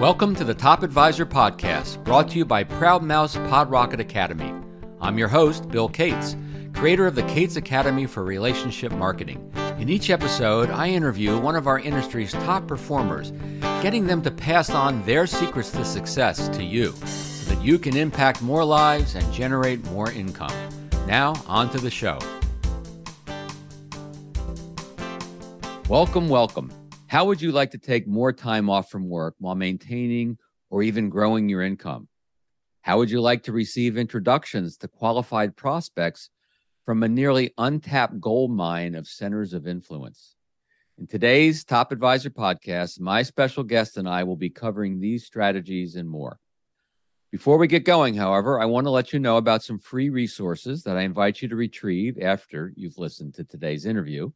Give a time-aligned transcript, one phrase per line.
[0.00, 4.50] Welcome to the Top Advisor Podcast, brought to you by Proudmouth Pod Rocket Academy.
[4.98, 6.36] I'm your host, Bill Cates,
[6.72, 9.52] creator of the Cates Academy for Relationship Marketing.
[9.78, 13.32] In each episode, I interview one of our industry's top performers,
[13.82, 17.94] getting them to pass on their secrets to success to you so that you can
[17.94, 20.50] impact more lives and generate more income.
[21.06, 22.18] Now, on to the show.
[25.90, 26.72] Welcome, welcome.
[27.10, 30.38] How would you like to take more time off from work while maintaining
[30.70, 32.06] or even growing your income?
[32.82, 36.30] How would you like to receive introductions to qualified prospects
[36.86, 40.36] from a nearly untapped gold mine of centers of influence?
[40.98, 45.96] In today's Top Advisor podcast, my special guest and I will be covering these strategies
[45.96, 46.38] and more.
[47.32, 50.84] Before we get going, however, I want to let you know about some free resources
[50.84, 54.30] that I invite you to retrieve after you've listened to today's interview.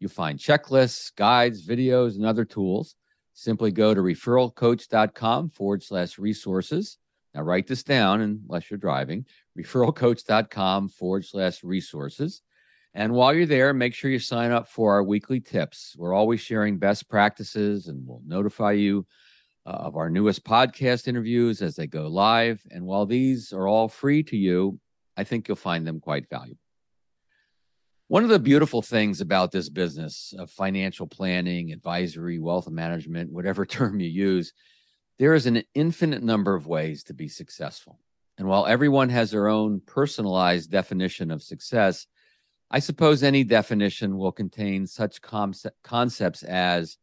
[0.00, 2.96] You'll find checklists, guides, videos, and other tools.
[3.34, 6.98] Simply go to referralcoach.com forward slash resources.
[7.34, 9.24] Now, write this down unless you're driving
[9.58, 12.42] referralcoach.com forward slash resources.
[12.94, 15.94] And while you're there, make sure you sign up for our weekly tips.
[15.96, 19.06] We're always sharing best practices and we'll notify you
[19.64, 22.60] uh, of our newest podcast interviews as they go live.
[22.70, 24.80] And while these are all free to you,
[25.16, 26.58] I think you'll find them quite valuable.
[28.10, 33.64] One of the beautiful things about this business of financial planning, advisory, wealth management, whatever
[33.76, 34.52] term you use,
[35.20, 38.00] there is an infinite number of ways to be successful.
[38.36, 42.08] And while everyone has their own personalized definition of success,
[42.68, 45.20] I suppose any definition will contain such
[45.84, 46.96] concepts as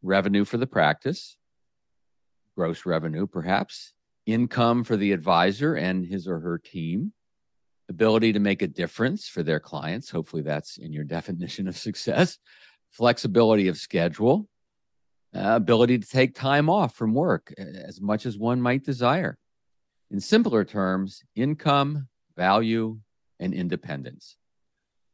[0.00, 1.36] revenue for the practice,
[2.56, 3.92] gross revenue, perhaps,
[4.24, 7.12] income for the advisor and his or her team,
[7.88, 10.10] ability to make a difference for their clients.
[10.10, 12.38] Hopefully, that's in your definition of success.
[12.90, 14.48] Flexibility of schedule,
[15.34, 19.38] uh, ability to take time off from work as much as one might desire.
[20.10, 22.98] In simpler terms, income, value,
[23.38, 24.36] and independence.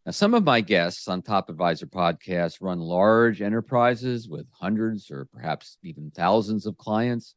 [0.04, 5.26] Now, some of my guests on Top Advisor podcast run large enterprises with hundreds or
[5.26, 7.34] perhaps even thousands of clients,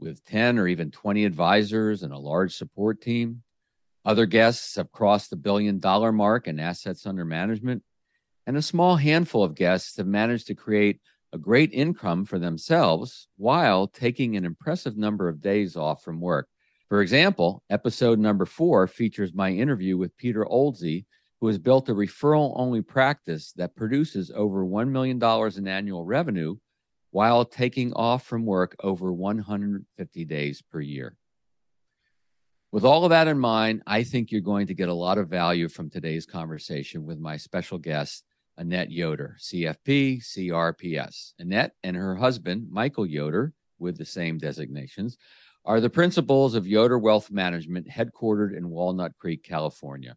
[0.00, 3.42] with 10 or even 20 advisors and a large support team.
[4.04, 7.84] Other guests have crossed the billion dollar mark in assets under management,
[8.46, 11.00] and a small handful of guests have managed to create
[11.32, 16.48] a great income for themselves while taking an impressive number of days off from work.
[16.88, 21.06] For example, episode number four features my interview with Peter Oldsey,
[21.40, 25.22] who has built a referral only practice that produces over $1 million
[25.56, 26.56] in annual revenue
[27.12, 31.16] while taking off from work over 150 days per year.
[32.72, 35.28] With all of that in mind, I think you're going to get a lot of
[35.28, 38.24] value from today's conversation with my special guest,
[38.56, 41.34] Annette Yoder, CFP, CRPS.
[41.38, 45.18] Annette and her husband, Michael Yoder, with the same designations,
[45.66, 50.16] are the principals of Yoder Wealth Management, headquartered in Walnut Creek, California.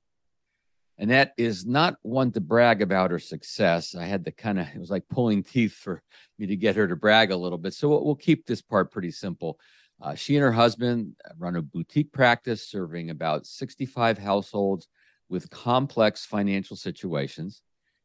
[0.98, 3.96] Annette is not one to brag about her success.
[3.96, 6.02] I had to kind of, it was like pulling teeth for
[6.40, 7.74] me to get her to brag a little bit.
[7.74, 9.60] So we'll, keep this part pretty simple.
[10.02, 14.88] Uh, she and her husband run a boutique practice serving about 65 households
[15.30, 17.62] with complex financial situations.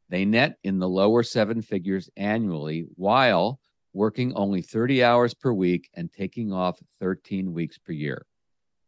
[0.09, 3.61] They net in the lower seven figures annually while
[3.93, 8.27] working only 30 hours per week and taking off 13 weeks per year.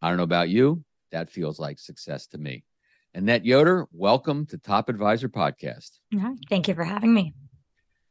[0.01, 2.65] I don't know about you, that feels like success to me.
[3.15, 5.99] Annette Yoder, welcome to Top Advisor Podcast.
[6.49, 7.35] Thank you for having me.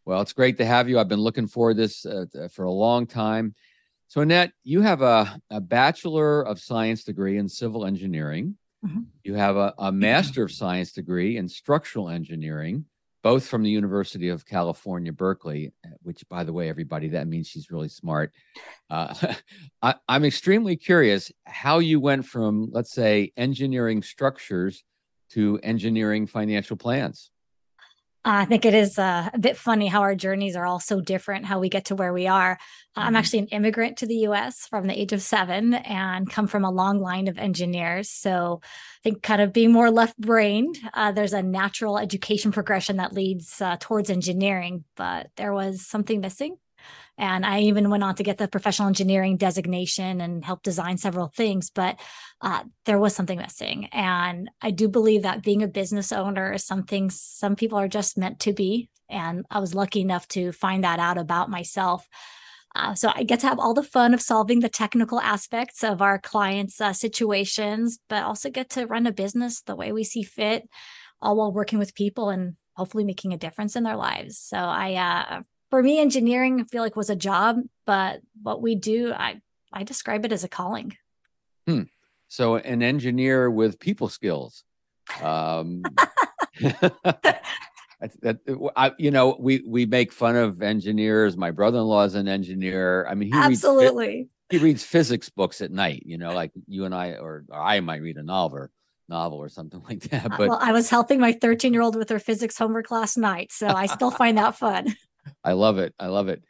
[0.05, 0.99] Well, it's great to have you.
[0.99, 3.55] I've been looking for this uh, for a long time.
[4.11, 8.57] So, Annette, you have a, a Bachelor of Science degree in civil engineering.
[8.85, 9.03] Mm-hmm.
[9.23, 12.83] You have a, a Master of Science degree in structural engineering,
[13.23, 15.71] both from the University of California, Berkeley,
[16.01, 18.33] which, by the way, everybody, that means she's really smart.
[18.89, 19.15] Uh,
[19.81, 24.83] I, I'm extremely curious how you went from, let's say, engineering structures
[25.29, 27.30] to engineering financial plans.
[28.23, 31.45] I think it is uh, a bit funny how our journeys are all so different,
[31.45, 32.55] how we get to where we are.
[32.55, 33.07] Mm-hmm.
[33.07, 36.63] I'm actually an immigrant to the US from the age of seven and come from
[36.63, 38.11] a long line of engineers.
[38.11, 42.97] So I think kind of being more left brained, uh, there's a natural education progression
[42.97, 46.57] that leads uh, towards engineering, but there was something missing.
[47.17, 51.27] And I even went on to get the professional engineering designation and help design several
[51.27, 51.99] things, but
[52.41, 53.85] uh, there was something missing.
[53.91, 58.17] And I do believe that being a business owner is something some people are just
[58.17, 58.89] meant to be.
[59.09, 62.07] And I was lucky enough to find that out about myself.
[62.73, 66.01] Uh, so I get to have all the fun of solving the technical aspects of
[66.01, 70.23] our clients' uh, situations, but also get to run a business the way we see
[70.23, 70.67] fit,
[71.21, 74.39] all while working with people and hopefully making a difference in their lives.
[74.39, 77.57] So I uh, for me, engineering I feel like was a job,
[77.87, 79.41] but what we do, I
[79.73, 80.95] I describe it as a calling.
[81.65, 81.83] Hmm.
[82.27, 84.63] So an engineer with people skills.
[85.23, 85.83] Um,
[88.21, 88.39] that,
[88.75, 91.37] I, you know, we we make fun of engineers.
[91.37, 93.07] My brother-in-law is an engineer.
[93.07, 94.07] I mean, he absolutely.
[94.07, 96.03] Reads, he reads physics books at night.
[96.05, 98.67] You know, like you and I, or, or I might read a novel
[99.07, 100.25] novel or something like that.
[100.25, 103.17] Uh, but well, I was helping my 13 year old with her physics homework last
[103.17, 104.95] night, so I still find that fun.
[105.43, 105.93] I love it.
[105.99, 106.43] I love it.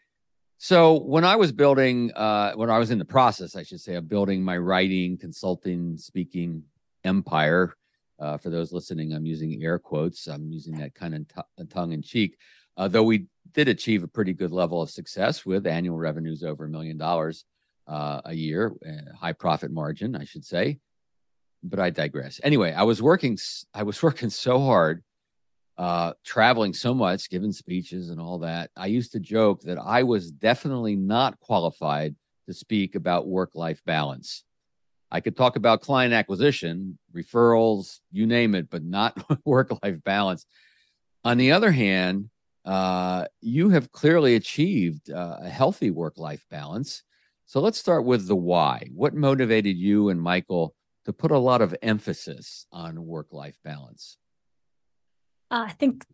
[0.58, 3.96] So when I was building, uh, when I was in the process, I should say,
[3.96, 6.64] of building my writing, consulting, speaking
[7.04, 7.76] empire.
[8.20, 10.28] Uh, for those listening, I'm using air quotes.
[10.28, 12.38] I'm using that kind of t- tongue in cheek.
[12.78, 16.66] Uh, though we did achieve a pretty good level of success with annual revenues over
[16.66, 17.46] a million dollars
[17.88, 18.74] uh, a year,
[19.20, 20.80] high profit margin, I should say
[21.64, 22.40] but I digress.
[22.44, 23.38] Anyway, I was working.
[23.74, 25.04] I was working so hard,
[25.78, 28.72] uh, traveling so much, giving speeches and all that.
[28.76, 32.16] I used to joke that I was definitely not qualified
[32.48, 34.44] to speak about work-life balance.
[35.12, 40.46] I could talk about client acquisition, referrals, you name it, but not work-life balance.
[41.24, 42.30] On the other hand,
[42.64, 47.04] uh, you have clearly achieved uh, a healthy work-life balance.
[47.46, 48.88] So let's start with the why.
[48.94, 50.76] What motivated you and Michael?
[51.06, 54.18] to put a lot of emphasis on work life balance?
[55.52, 56.06] Uh, I think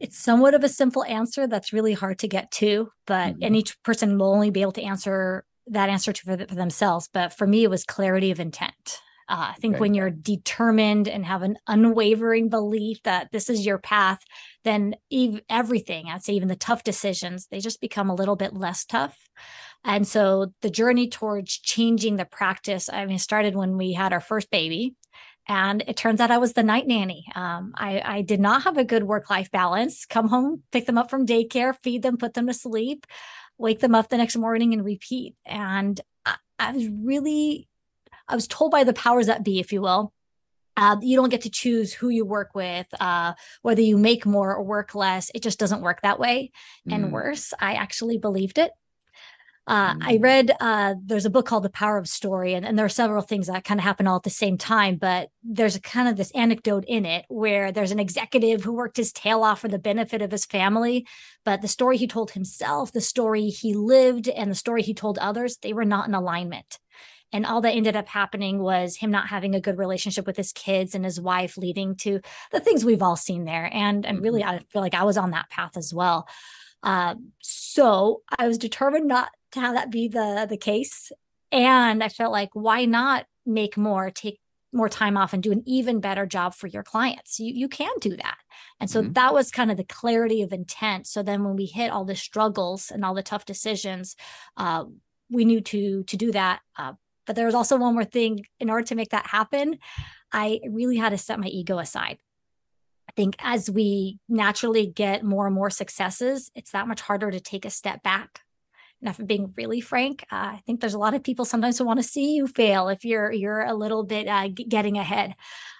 [0.00, 3.42] it's somewhat of a simple answer that's really hard to get to, but mm-hmm.
[3.42, 7.08] and each person will only be able to answer that answer to for, for themselves.
[7.12, 9.00] But for me, it was clarity of intent.
[9.28, 13.78] Uh, I think when you're determined and have an unwavering belief that this is your
[13.78, 14.18] path,
[14.64, 18.54] then ev- everything, I'd say even the tough decisions, they just become a little bit
[18.54, 19.16] less tough.
[19.84, 24.20] And so the journey towards changing the practice, I mean, started when we had our
[24.20, 24.96] first baby.
[25.50, 27.26] And it turns out I was the night nanny.
[27.34, 30.06] Um, I, I did not have a good work life balance.
[30.06, 33.04] Come home, pick them up from daycare, feed them, put them to sleep,
[33.58, 35.34] wake them up the next morning and repeat.
[35.44, 37.68] And I, I was really,
[38.28, 40.12] I was told by the powers that be, if you will,
[40.76, 43.32] uh, you don't get to choose who you work with, uh,
[43.62, 45.32] whether you make more or work less.
[45.34, 46.52] It just doesn't work that way.
[46.88, 46.94] Mm.
[46.94, 48.70] And worse, I actually believed it.
[49.70, 50.24] Uh, I mm.
[50.24, 53.22] read uh, there's a book called The Power of Story, and, and there are several
[53.22, 54.96] things that kind of happen all at the same time.
[54.96, 58.96] But there's a kind of this anecdote in it where there's an executive who worked
[58.96, 61.06] his tail off for the benefit of his family,
[61.44, 65.18] but the story he told himself, the story he lived, and the story he told
[65.18, 66.80] others, they were not in alignment.
[67.32, 70.50] And all that ended up happening was him not having a good relationship with his
[70.50, 72.20] kids and his wife, leading to
[72.50, 73.70] the things we've all seen there.
[73.72, 74.50] And and really, mm-hmm.
[74.50, 76.26] I feel like I was on that path as well.
[76.82, 81.12] Um, so I was determined not to have that be the the case,
[81.52, 84.38] and I felt like why not make more, take
[84.72, 87.40] more time off, and do an even better job for your clients.
[87.40, 88.38] You you can do that,
[88.78, 89.12] and so mm-hmm.
[89.12, 91.06] that was kind of the clarity of intent.
[91.06, 94.16] So then when we hit all the struggles and all the tough decisions,
[94.56, 94.84] uh,
[95.30, 96.60] we knew to to do that.
[96.78, 96.94] Uh,
[97.26, 98.46] but there was also one more thing.
[98.58, 99.78] In order to make that happen,
[100.32, 102.18] I really had to set my ego aside.
[103.08, 107.40] I think as we naturally get more and more successes, it's that much harder to
[107.40, 108.42] take a step back.
[109.00, 111.78] And if I'm being really frank, uh, I think there's a lot of people sometimes
[111.78, 115.30] who want to see you fail if you're you're a little bit uh, getting ahead,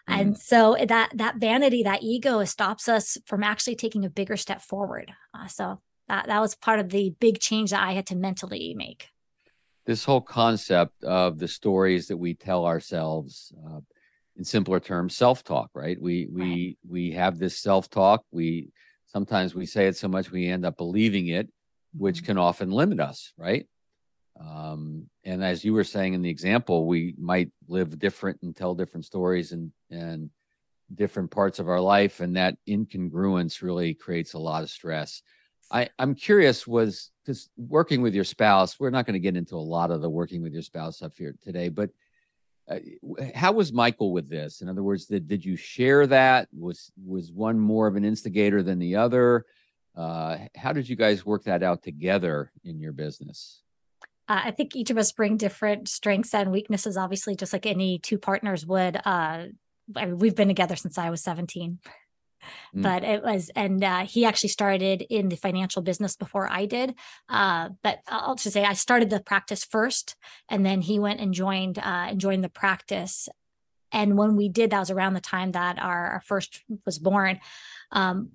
[0.08, 0.20] mm-hmm.
[0.20, 4.62] and so that that vanity, that ego, stops us from actually taking a bigger step
[4.62, 5.12] forward.
[5.34, 8.74] Uh, so that that was part of the big change that I had to mentally
[8.74, 9.08] make.
[9.84, 13.80] This whole concept of the stories that we tell ourselves uh,
[14.36, 16.76] in simpler terms self-talk right we we right.
[16.88, 18.70] we have this self-talk we
[19.06, 21.48] sometimes we say it so much we end up believing it
[21.96, 22.26] which mm-hmm.
[22.26, 23.66] can often limit us right
[24.40, 28.74] um, and as you were saying in the example we might live different and tell
[28.74, 30.30] different stories and and
[30.92, 35.22] different parts of our life and that incongruence really creates a lot of stress
[35.70, 39.54] i i'm curious was because working with your spouse we're not going to get into
[39.54, 41.90] a lot of the working with your spouse stuff here today but
[42.70, 42.78] uh,
[43.34, 44.60] how was Michael with this?
[44.60, 46.48] In other words, did, did you share that?
[46.56, 49.44] Was was one more of an instigator than the other?
[50.00, 53.60] Uh, how did you guys work that out together in your business?
[54.26, 57.98] Uh, I think each of us bring different strengths and weaknesses, obviously, just like any
[57.98, 58.96] two partners would.
[58.96, 59.48] Uh,
[59.96, 61.80] I mean, we've been together since I was 17.
[62.74, 62.82] Mm.
[62.82, 66.94] But it was, and uh, he actually started in the financial business before I did.
[67.28, 70.16] Uh, but I'll just say I started the practice first,
[70.48, 73.28] and then he went and joined uh, and joined the practice.
[73.92, 77.40] And when we did, that was around the time that our, our first was born.
[77.92, 78.30] Um,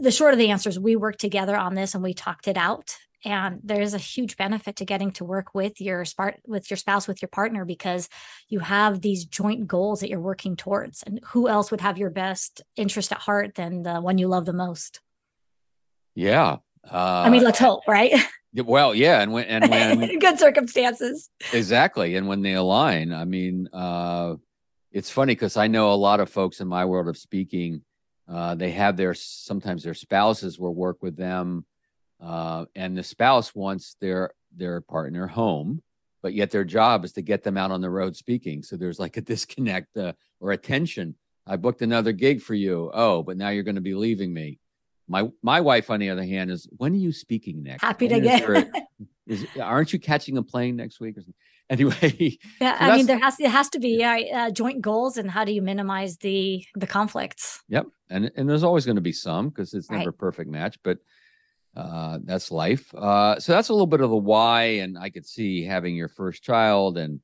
[0.00, 2.56] the short of the answer is we worked together on this and we talked it
[2.56, 6.76] out and there's a huge benefit to getting to work with your spart with your
[6.76, 8.08] spouse with your partner because
[8.48, 12.10] you have these joint goals that you're working towards and who else would have your
[12.10, 15.00] best interest at heart than the one you love the most
[16.14, 16.56] yeah
[16.90, 18.12] Uh, I mean, let's hope, right?
[18.54, 23.68] Well, yeah, and when and when good circumstances, exactly, and when they align, I mean,
[23.72, 24.36] uh,
[24.90, 27.82] it's funny because I know a lot of folks in my world of speaking.
[28.30, 31.64] Uh, they have their sometimes their spouses will work with them,
[32.20, 35.82] uh, and the spouse wants their their partner home,
[36.22, 38.62] but yet their job is to get them out on the road speaking.
[38.62, 41.14] So there's like a disconnect uh, or a tension.
[41.46, 42.90] I booked another gig for you.
[42.92, 44.58] Oh, but now you're going to be leaving me.
[45.08, 47.82] My my wife, on the other hand, is when are you speaking next?
[47.82, 48.70] Happy to get.
[49.26, 51.34] is, aren't you catching a plane next week or something?
[51.70, 55.30] Anyway, yeah, so I mean, there has it has to be uh, joint goals, and
[55.30, 57.62] how do you minimize the the conflicts?
[57.68, 60.08] Yep, and and there's always going to be some because it's never right.
[60.08, 60.98] a perfect match, but
[61.76, 62.92] uh, that's life.
[62.94, 66.08] Uh, so that's a little bit of the why, and I could see having your
[66.08, 67.20] first child and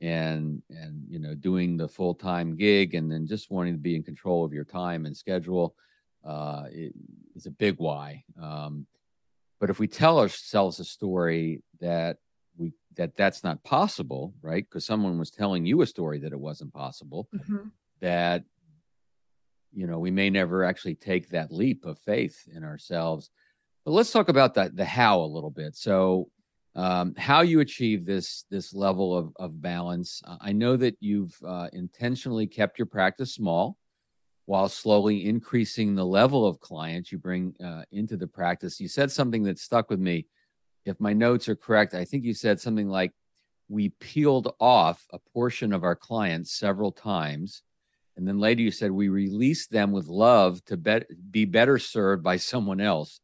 [0.00, 3.94] and and you know doing the full time gig, and then just wanting to be
[3.94, 5.76] in control of your time and schedule
[6.24, 8.24] uh, is a big why.
[8.40, 8.86] Um,
[9.60, 12.16] but if we tell ourselves a story that
[12.96, 14.64] that that's not possible, right?
[14.68, 17.68] Because someone was telling you a story that it wasn't possible, mm-hmm.
[18.00, 18.44] that
[19.72, 23.30] you know we may never actually take that leap of faith in ourselves.
[23.84, 25.76] But let's talk about that the how a little bit.
[25.76, 26.28] So
[26.74, 30.22] um, how you achieve this this level of, of balance.
[30.40, 33.76] I know that you've uh, intentionally kept your practice small
[34.46, 38.80] while slowly increasing the level of clients you bring uh, into the practice.
[38.80, 40.26] You said something that stuck with me.
[40.84, 43.12] If my notes are correct, I think you said something like,
[43.68, 47.62] We peeled off a portion of our clients several times.
[48.16, 52.22] And then later you said, We released them with love to be, be better served
[52.22, 53.20] by someone else.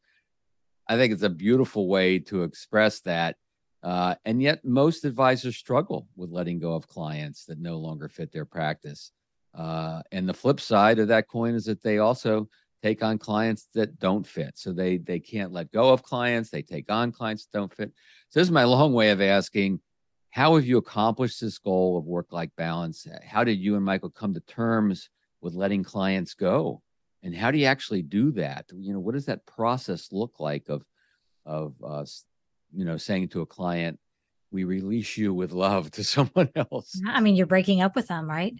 [0.88, 3.36] I think it's a beautiful way to express that.
[3.82, 8.32] Uh, and yet, most advisors struggle with letting go of clients that no longer fit
[8.32, 9.12] their practice.
[9.54, 12.48] Uh, and the flip side of that coin is that they also
[12.82, 14.52] take on clients that don't fit.
[14.56, 16.50] So they they can't let go of clients.
[16.50, 17.92] They take on clients that don't fit.
[18.30, 19.80] So this is my long way of asking,
[20.30, 23.06] how have you accomplished this goal of work-life balance?
[23.26, 25.08] How did you and Michael come to terms
[25.40, 26.82] with letting clients go?
[27.22, 28.66] And how do you actually do that?
[28.72, 30.84] You know, what does that process look like of
[31.44, 32.04] of uh,
[32.74, 33.98] you know saying to a client,
[34.50, 37.00] we release you with love to someone else?
[37.06, 38.54] I mean, you're breaking up with them, right?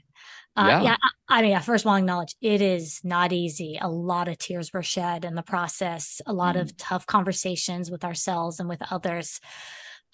[0.57, 0.83] Uh, yeah.
[0.83, 0.97] yeah.
[1.29, 3.79] I mean, I first want to acknowledge it is not easy.
[3.81, 6.63] A lot of tears were shed in the process, a lot mm.
[6.63, 9.41] of tough conversations with ourselves and with others.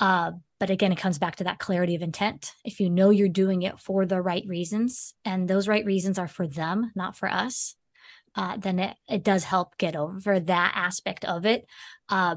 [0.00, 2.52] Uh, but again, it comes back to that clarity of intent.
[2.64, 6.28] If you know you're doing it for the right reasons, and those right reasons are
[6.28, 7.76] for them, not for us,
[8.34, 11.66] uh, then it, it does help get over that aspect of it.
[12.08, 12.36] Uh,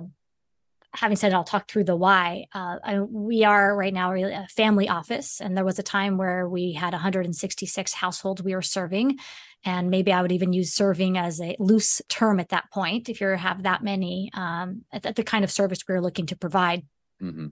[0.94, 2.48] having said it, I'll talk through the why.
[2.54, 6.48] Uh, I, we are right now a family office, and there was a time where
[6.48, 9.20] we had 166 households we were serving,
[9.64, 13.10] and maybe I would even use serving as a loose term at that point.
[13.10, 16.36] If you have that many, um, at, the kind of service we are looking to
[16.38, 16.86] provide.
[17.22, 17.48] Mm-hmm.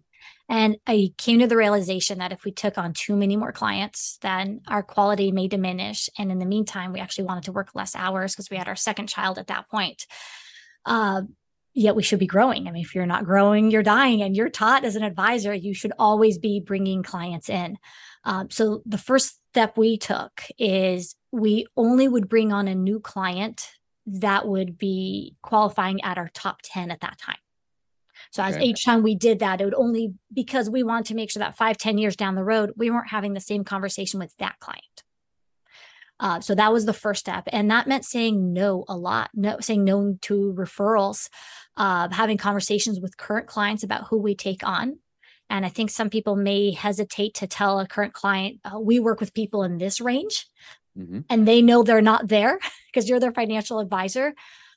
[0.48, 4.18] And I came to the realization that if we took on too many more clients,
[4.22, 6.10] then our quality may diminish.
[6.18, 8.76] And in the meantime, we actually wanted to work less hours because we had our
[8.76, 10.06] second child at that point.
[10.86, 11.24] Uh,
[11.76, 12.68] yet we should be growing.
[12.68, 14.22] I mean, if you're not growing, you're dying.
[14.22, 17.78] And you're taught as an advisor, you should always be bringing clients in.
[18.24, 23.00] Um, so the first step we took is we only would bring on a new
[23.00, 23.70] client
[24.08, 27.38] that would be qualifying at our top 10 at that time.
[28.32, 28.66] So as okay.
[28.66, 31.58] each time we did that, it would only because we wanted to make sure that
[31.58, 35.04] five, ten years down the road, we weren't having the same conversation with that client.
[36.20, 37.44] Uh, so that was the first step.
[37.48, 41.30] And that meant saying no a lot, no, saying no to referrals,
[41.78, 45.00] uh, having conversations with current clients about who we take on.
[45.50, 49.20] And I think some people may hesitate to tell a current client, uh, we work
[49.20, 50.48] with people in this range.
[50.98, 51.22] Mm-hmm.
[51.30, 54.34] And they know they're not there because you're their financial advisor.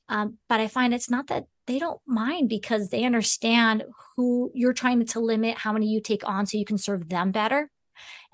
[0.08, 3.84] Um, but I find it's not that they don't mind because they understand
[4.16, 7.30] who you're trying to limit, how many you take on so you can serve them
[7.30, 7.70] better.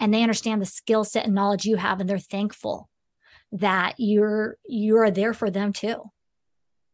[0.00, 2.88] And they understand the skill set and knowledge you have, and they're thankful
[3.54, 6.10] that you're you're there for them too.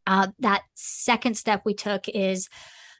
[0.06, 2.48] Uh, that second step we took is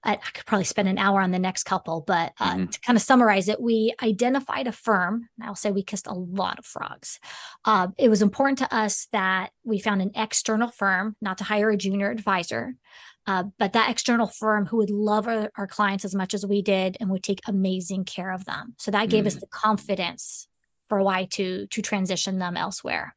[0.02, 2.67] I, could probably spend an hour on the next couple, but uh, mm-hmm.
[2.67, 5.29] to kind of summarize it, we identified a firm.
[5.43, 7.19] I'll say we kissed a lot of frogs.
[7.67, 11.69] Uh, it was important to us that we found an external firm, not to hire
[11.71, 12.76] a junior advisor,
[13.26, 16.62] uh, but that external firm who would love our, our, clients as much as we
[16.62, 18.75] did and would take amazing care of them.
[18.79, 19.26] So that gave mm-hmm.
[19.26, 19.40] us mm.
[19.40, 20.49] the confidence
[20.88, 23.14] for why to to transition them elsewhere.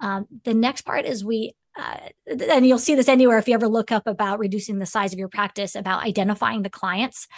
[0.00, 3.68] Um, the next part is we, uh, and you'll see this anywhere if you ever
[3.68, 7.28] look up about reducing the size of your practice, about identifying the clients.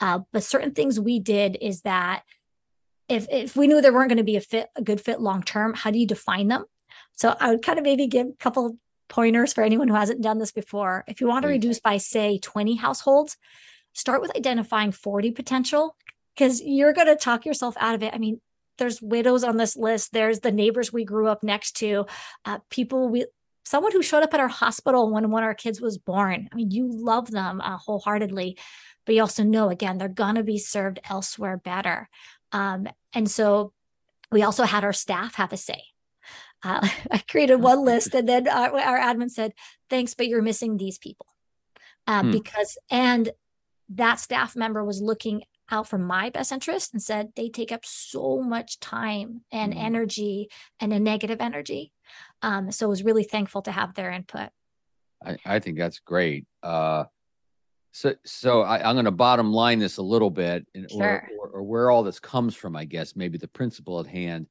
[0.00, 2.22] Uh, but certain things we did is that
[3.08, 5.42] if if we knew there weren't going to be a fit, a good fit long
[5.42, 6.64] term, how do you define them?
[7.12, 8.76] So I would kind of maybe give a couple
[9.08, 11.04] pointers for anyone who hasn't done this before.
[11.06, 11.54] If you want to Please.
[11.54, 13.36] reduce by, say, 20 households,
[13.92, 15.96] start with identifying 40 potential
[16.34, 18.14] because you're going to talk yourself out of it.
[18.14, 18.40] I mean,
[18.80, 20.12] there's widows on this list.
[20.12, 22.06] There's the neighbors we grew up next to,
[22.44, 23.26] uh, people we,
[23.64, 26.48] someone who showed up at our hospital when one of our kids was born.
[26.50, 28.58] I mean, you love them uh, wholeheartedly,
[29.06, 32.08] but you also know again they're gonna be served elsewhere better.
[32.50, 33.72] Um, and so
[34.32, 35.84] we also had our staff have a say.
[36.62, 39.52] Uh, I created one list, and then our, our, admin said,
[39.88, 41.26] "Thanks, but you're missing these people,"
[42.06, 42.32] um, hmm.
[42.32, 43.30] because and
[43.90, 47.84] that staff member was looking out for my best interest and said they take up
[47.84, 49.84] so much time and mm-hmm.
[49.84, 50.48] energy
[50.78, 51.92] and a negative energy.
[52.42, 54.50] Um, so I was really thankful to have their input.
[55.24, 56.46] I, I think that's great.
[56.62, 57.04] Uh,
[57.92, 61.02] so, so I, am going to bottom line this a little bit, sure.
[61.02, 62.76] or, or, or where all this comes from.
[62.76, 64.46] I guess maybe the principle at hand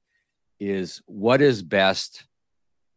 [0.59, 2.25] is what is best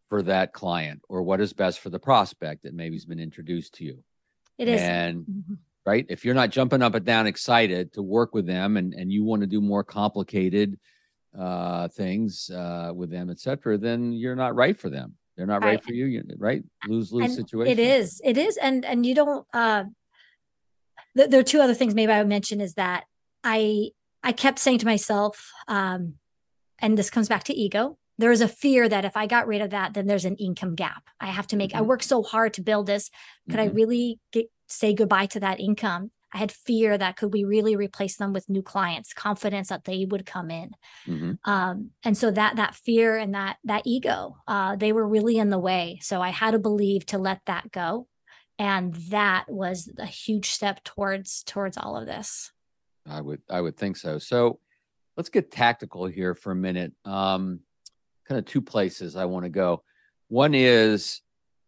[0.09, 3.75] for that client, or what is best for the prospect that maybe has been introduced
[3.75, 4.03] to you.
[4.59, 6.07] It is, and mm-hmm right?
[6.09, 9.25] If you're not jumping up and down excited to work with them and, and you
[9.25, 10.79] want to do more complicated
[11.39, 15.15] uh, things uh, with them, et cetera, then you're not right for them.
[15.37, 16.63] They're not right, right for you, right?
[16.87, 17.73] Lose lose situation.
[17.73, 18.21] It is.
[18.23, 18.59] It is.
[18.59, 19.47] And and you don't.
[19.53, 19.85] Uh,
[21.17, 23.05] th- there are two other things maybe I would mention is that
[23.43, 23.91] I
[24.23, 26.15] I kept saying to myself, um,
[26.79, 27.99] and this comes back to ego.
[28.19, 30.75] There is a fear that if I got rid of that, then there's an income
[30.75, 31.05] gap.
[31.19, 31.71] I have to make.
[31.71, 31.79] Mm-hmm.
[31.79, 33.11] I work so hard to build this.
[33.49, 33.71] Could mm-hmm.
[33.71, 36.11] I really get say goodbye to that income.
[36.35, 40.07] I had fear that could we really replace them with new clients, confidence that they
[40.07, 40.71] would come in.
[41.07, 41.33] Mm-hmm.
[41.45, 45.51] Um, and so that that fear and that that ego, uh, they were really in
[45.51, 45.99] the way.
[46.01, 48.07] So I had to believe to let that go.
[48.59, 52.51] And that was a huge step towards towards all of this.
[53.07, 54.19] I would I would think so.
[54.19, 54.59] So
[55.17, 56.93] let's get tactical here for a minute.
[57.05, 57.61] Um,
[58.27, 59.83] kind of two places I want to go.
[60.29, 61.21] One is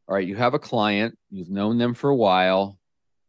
[0.08, 2.78] all right, you have a client, you've known them for a while,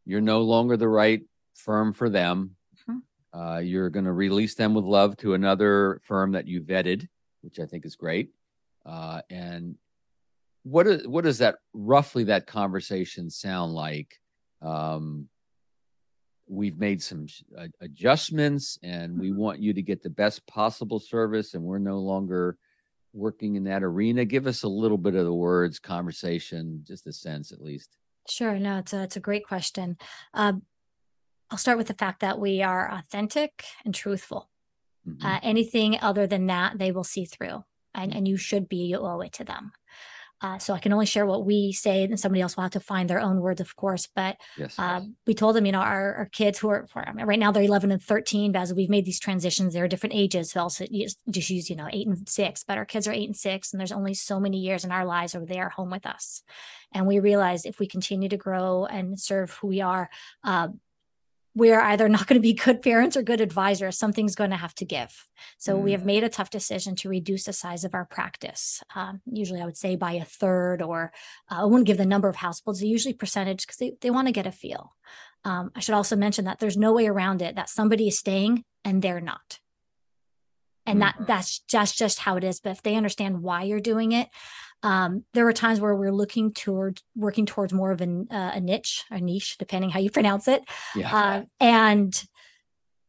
[0.06, 1.24] you're no longer the right
[1.56, 2.56] firm for them.
[2.90, 3.40] Mm-hmm.
[3.40, 7.08] Uh, you're going to release them with love to another firm that you vetted,
[7.42, 8.29] which I think is great.
[8.86, 9.75] Uh, and
[10.64, 14.20] what is what does that roughly that conversation sound like?
[14.62, 15.27] Um,
[16.48, 17.27] we've made some
[17.58, 19.40] uh, adjustments, and we mm-hmm.
[19.40, 22.58] want you to get the best possible service, and we're no longer
[23.14, 24.25] working in that arena.
[24.25, 27.98] Give us a little bit of the words, conversation, just a sense at least.
[28.27, 28.57] Sure.
[28.57, 29.98] No, it's a, it's a great question.
[30.33, 30.53] Uh,
[31.51, 34.50] I'll start with the fact that we are authentic and truthful.
[35.07, 35.25] Mm-hmm.
[35.25, 38.98] Uh, anything other than that, they will see through, and, and you should be, you
[38.98, 39.72] owe it to them.
[40.46, 42.79] Uh, so I can only share what we say, and somebody else will have to
[42.79, 44.08] find their own words, of course.
[44.14, 45.10] But yes, uh, yes.
[45.25, 47.64] we told them, you know, our, our kids who are I mean, right now they're
[47.64, 48.51] 11 and 13.
[48.51, 50.51] But as we've made these transitions, they're different ages.
[50.51, 50.86] So also
[51.31, 53.79] just use, you know, eight and six, but our kids are eight and six, and
[53.79, 56.44] there's only so many years in our lives where they are home with us.
[56.92, 60.12] And we realize if we continue to grow and serve who we are,
[60.44, 60.68] uh,
[61.55, 63.98] we're either not going to be good parents or good advisors.
[63.98, 65.27] Something's going to have to give.
[65.57, 65.81] So mm.
[65.81, 66.07] we have mm.
[66.07, 68.83] made a tough decision to reduce the size of our practice.
[68.94, 71.13] Um, usually, I would say by a third, or
[71.50, 74.33] uh, I wouldn't give the number of households, usually percentage, because they, they want to
[74.33, 74.94] get a feel.
[75.46, 78.65] Um, I should also mention that there's no way around it that somebody is staying
[78.83, 79.59] and they're not.
[80.85, 81.01] And mm.
[81.01, 82.59] that that's just just how it is.
[82.59, 84.27] But if they understand why you're doing it,
[84.83, 88.59] um, there were times where we're looking toward working towards more of an, uh, a
[88.59, 90.61] niche, a niche, depending how you pronounce it.
[90.96, 91.16] Yeah.
[91.16, 92.25] Uh, and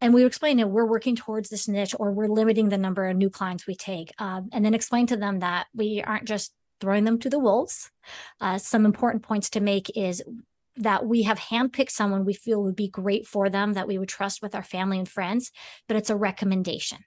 [0.00, 3.16] and we explain that we're working towards this niche or we're limiting the number of
[3.16, 7.04] new clients we take um, and then explain to them that we aren't just throwing
[7.04, 7.90] them to the wolves
[8.40, 10.22] uh, some important points to make is
[10.76, 14.08] that we have handpicked someone we feel would be great for them that we would
[14.08, 15.50] trust with our family and friends
[15.88, 16.98] but it's a recommendation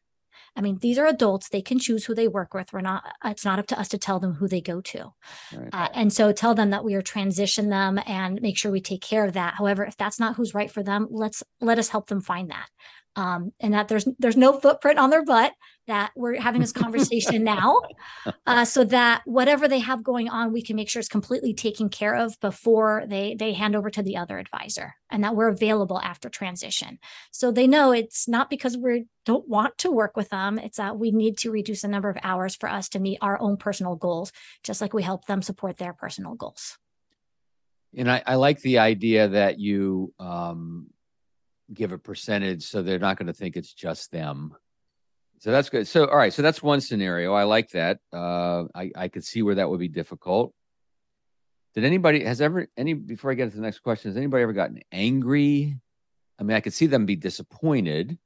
[0.56, 2.74] I mean, these are adults; they can choose who they work with.
[2.74, 5.14] We're not; it's not up to us to tell them who they go to.
[5.56, 5.70] Right.
[5.74, 9.02] Uh, and so, tell them that we are transition them and make sure we take
[9.02, 9.56] care of that.
[9.56, 12.70] However, if that's not who's right for them, let's let us help them find that
[13.16, 15.54] um, and that there's there's no footprint on their butt
[15.88, 17.82] that we're having this conversation now.
[18.46, 21.88] Uh, so that whatever they have going on we can make sure it's completely taken
[21.88, 26.00] care of before they they hand over to the other advisor and that we're available
[26.02, 27.00] after transition.
[27.32, 30.98] So they know it's not because we don't want to work with them it's that
[30.98, 33.96] we need to reduce the number of hours for us to meet our own personal
[33.96, 34.32] goals
[34.64, 36.78] just like we help them support their personal goals.
[37.96, 40.88] And I, I like the idea that you um,
[41.74, 44.56] give a percentage so they're not going to think it's just them.
[45.40, 45.88] So that's good.
[45.88, 47.34] So all right, so that's one scenario.
[47.34, 48.00] I like that.
[48.12, 50.54] Uh, I I could see where that would be difficult.
[51.76, 54.12] Did anybody has ever any before I get to the next question?
[54.12, 55.80] Has anybody ever gotten angry?
[56.38, 58.18] I mean, I could see them be disappointed.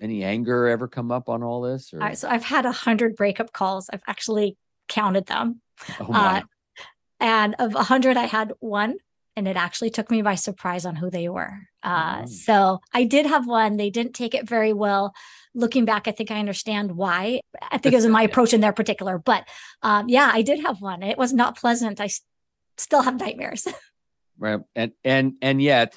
[0.00, 1.92] Any anger ever come up on all this?
[1.92, 2.14] Or?
[2.14, 3.88] so I've had a hundred breakup calls.
[3.90, 4.56] I've actually
[4.88, 5.60] counted them.
[6.00, 6.42] Oh uh,
[7.20, 8.96] And of a 100, I had one.
[9.38, 11.52] And it actually took me by surprise on who they were.
[11.82, 12.26] Uh, Oh.
[12.26, 13.76] So I did have one.
[13.76, 15.14] They didn't take it very well.
[15.54, 17.40] Looking back, I think I understand why.
[17.70, 19.18] I think it was my approach in their particular.
[19.18, 19.42] But
[19.82, 21.02] um, yeah, I did have one.
[21.02, 22.00] It was not pleasant.
[22.00, 22.22] I s-
[22.76, 23.66] still have nightmares.
[24.40, 24.60] Right.
[24.76, 25.96] And and and yet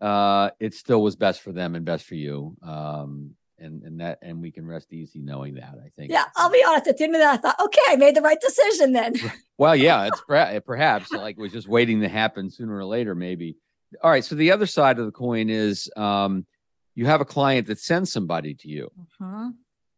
[0.00, 2.56] uh it still was best for them and best for you.
[2.62, 6.10] Um and and that and we can rest easy knowing that, I think.
[6.10, 6.86] yeah, I'll be honest.
[6.88, 9.14] At the end of that, I thought, okay, I made the right decision then.
[9.56, 10.20] Well, yeah, it's
[10.66, 13.56] perhaps like it was just waiting to happen sooner or later, maybe.
[14.02, 14.24] All right.
[14.24, 16.44] So the other side of the coin is um,
[16.96, 18.90] you have a client that sends somebody to you,
[19.22, 19.52] Mhm.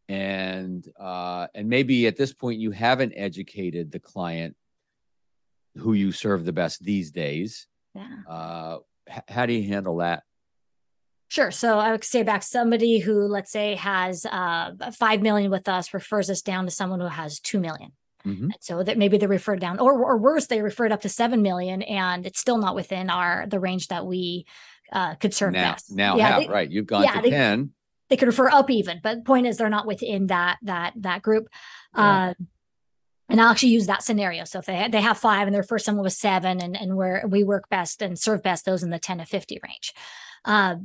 [0.09, 4.55] and uh, and maybe at this point you haven't educated the client
[5.75, 7.65] who you serve the best these days.
[7.95, 8.07] Yeah.
[8.29, 8.77] Uh,
[9.09, 10.21] h- how do you handle that?
[11.29, 11.51] Sure.
[11.51, 15.93] So I would say back somebody who, let's say, has uh, five million with us
[15.93, 17.91] refers us down to someone who has two million.
[18.25, 18.51] Mhm.
[18.59, 21.81] So that maybe they're referred down, or or worse, they referred up to seven million,
[21.81, 24.45] and it's still not within our the range that we
[24.91, 25.91] uh, could serve Now, best.
[25.95, 26.69] now, yeah, how they, right?
[26.69, 27.71] You've gone yeah, to they- ten.
[28.09, 31.21] they could refer up even, but the point is they're not within that that that
[31.21, 31.47] group.
[31.95, 32.29] Yeah.
[32.29, 32.33] Uh,
[33.29, 34.43] and I'll actually use that scenario.
[34.45, 37.23] So if they they have five and their first someone was seven, and and where
[37.29, 39.93] we work best and serve best those in the ten to fifty range.
[40.43, 40.77] Uh,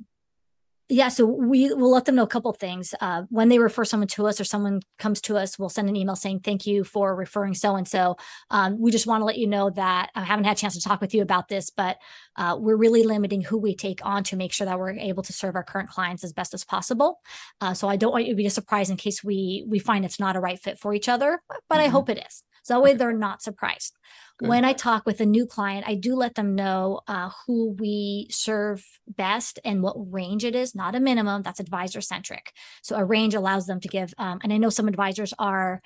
[0.92, 2.94] yeah, so we will let them know a couple things.
[3.00, 5.96] Uh, when they refer someone to us or someone comes to us, we'll send an
[5.96, 8.16] email saying thank you for referring so and so.
[8.50, 10.82] Um, We just want to let you know that I haven't had a chance to
[10.82, 11.96] talk with you about this, but
[12.36, 15.32] uh, we're really limiting who we take on to make sure that we're able to
[15.32, 17.20] serve our current clients as best as possible.
[17.62, 20.20] Uh, so I don't want you to be surprised in case we we find it's
[20.20, 21.92] not a right fit for each other, but I Mhm.
[21.92, 22.42] hope it is.
[22.64, 23.96] So that way they're not surprised.
[24.42, 24.48] Good.
[24.48, 28.26] When I talk with a new client, I do let them know uh, who we
[28.28, 31.42] serve best and what range it is, not a minimum.
[31.42, 32.52] That's advisor centric.
[32.82, 34.12] So a range allows them to give.
[34.18, 35.80] Um, and I know some advisors are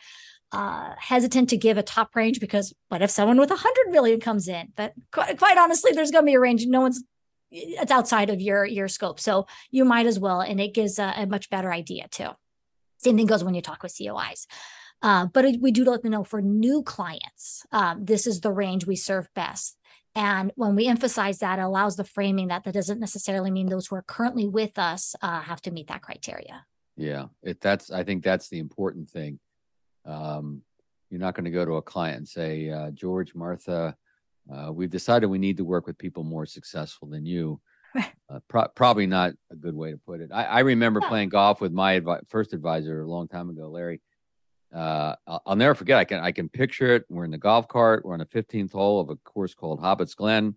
[0.52, 4.20] uh, hesitant to give a top range because what if someone with a hundred million
[4.20, 4.72] comes in?
[4.74, 6.64] But quite, quite honestly, there's going to be a range.
[6.66, 7.04] No one's
[7.50, 11.12] it's outside of your your scope, so you might as well, and it gives a,
[11.16, 12.30] a much better idea too.
[12.98, 14.46] Same thing goes when you talk with COIs.
[15.02, 18.52] Uh, but it- we do let them know for new clients, um, this is the
[18.52, 19.78] range we serve best.
[20.14, 23.86] And when we emphasize that, it allows the framing that that doesn't necessarily mean those
[23.88, 26.64] who are currently with us uh, have to meet that criteria.
[26.96, 29.38] Yeah, it that's I think that's the important thing.
[30.06, 30.62] Um,
[31.10, 33.94] you're not going to go to a client and say, uh, George, Martha,
[34.50, 37.60] uh, we've decided we need to work with people more successful than you.
[38.28, 40.30] Uh, pro- probably not a good way to put it.
[40.34, 41.08] I, I remember Yeah.
[41.08, 44.00] playing golf with my advi- first advisor a long time ago, Larry.
[44.74, 45.98] Uh, I'll, I'll never forget.
[45.98, 47.04] I can I can picture it.
[47.08, 48.04] We're in the golf cart.
[48.04, 50.56] We're on the 15th hole of a course called Hobbits Glen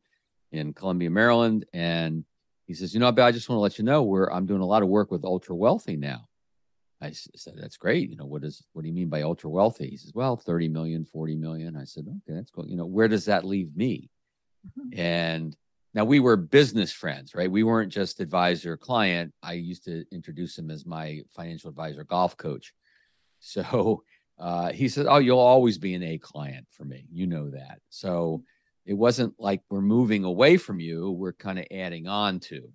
[0.51, 2.25] in Columbia, Maryland, and
[2.65, 4.61] he says, "You know, Bill, I just want to let you know we're I'm doing
[4.61, 6.27] a lot of work with ultra wealthy now."
[7.01, 8.09] I said, "That's great.
[8.09, 10.69] You know, what is what do you mean by ultra wealthy?" He says, "Well, 30
[10.69, 12.67] million, 40 million." I said, "Okay, that's cool.
[12.67, 14.09] You know, where does that leave me?"
[14.67, 14.97] Mhm.
[14.97, 15.55] And
[15.93, 17.49] now we were business friends, right?
[17.49, 19.33] We weren't just advisor client.
[19.41, 22.73] I used to introduce him as my financial advisor golf coach.
[23.39, 24.03] So
[24.39, 27.05] uh, he said, "Oh, you'll always be an A client for me.
[27.11, 28.43] You know that." So
[28.85, 31.11] it wasn't like we're moving away from you.
[31.11, 32.69] We're kind of adding on to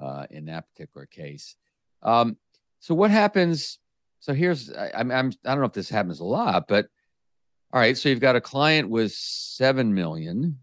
[0.00, 1.56] uh, in that particular case.
[2.02, 2.36] Um,
[2.80, 3.78] so what happens?
[4.20, 6.86] So here's I, I'm, I don't know if this happens a lot, but
[7.72, 7.96] all right.
[7.96, 10.58] So you've got a client with seven million,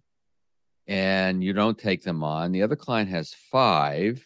[0.88, 2.51] and you don't take them on.
[2.51, 4.25] The other client has five.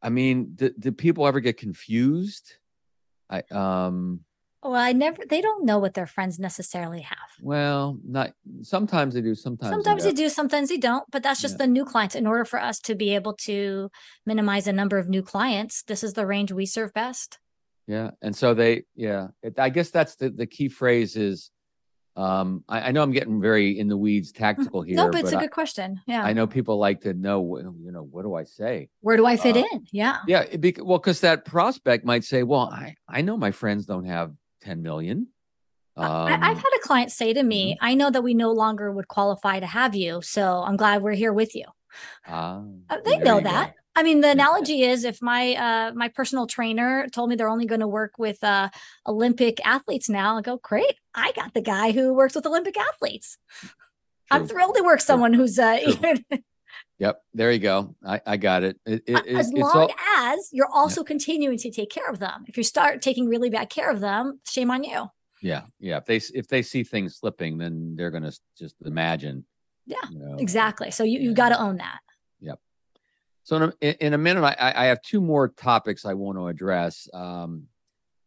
[0.00, 2.54] I mean, do, do people ever get confused?
[3.30, 4.20] I um
[4.62, 7.30] Well, I never, they don't know what their friends necessarily have.
[7.40, 11.40] well not sometimes they do sometimes Sometimes they they do, sometimes they don't, but that's
[11.40, 11.66] just Yeah.
[11.66, 12.14] the new clients.
[12.14, 13.90] In order for us to be able to
[14.26, 17.38] minimize the number of new clients, this is the range we serve best.
[17.86, 21.50] Yeah, and so they, yeah, it, I guess that's the the key phrase is,
[22.18, 25.32] um, I, I know I'm getting very in the weeds tactical here, no, but it's
[25.32, 26.00] a I- good question.
[26.06, 26.22] Yeah.
[26.24, 28.88] I know people like to know, you know, what do I say?
[29.00, 29.86] Where do I fit Uh, in?
[29.92, 30.18] Yeah.
[30.26, 33.86] Yeah, it bec well, because that prospect might say, well, I I know my friends
[33.86, 35.28] don't have 10 million.
[35.96, 38.50] I- I, I've Um, had a client say to me, I know that we no
[38.52, 40.20] longer would qualify to have you.
[40.22, 41.64] So I'm glad we're here with you.
[42.26, 43.66] ah, Uh, they know that.
[43.74, 43.74] go.
[43.98, 47.66] I mean, the analogy is if my uh my personal trainer told me they're only
[47.66, 48.68] going to work with uh
[49.08, 50.94] Olympic athletes now, I go, great.
[51.16, 53.38] I got the guy who works with Olympic athletes.
[54.30, 55.80] I'm thrilled to work someone who's uh
[57.00, 57.96] Yep, there you go.
[58.06, 58.78] I I got it.
[58.86, 62.44] It, it, as long all, as you're also continuing to take care of them.
[62.46, 65.10] If you start taking really bad care of them, shame on you.
[65.42, 65.96] yeah, yeah.
[65.96, 69.44] If they if they see things slipping, then they're gonna just imagine.
[69.86, 70.92] Yeah, you know, Exactly.
[70.92, 71.34] So you you Yeah.
[71.34, 71.98] got to own that.
[73.48, 76.48] So in a, in- a minute, I- I, have two more topics I want to
[76.48, 77.62] address um,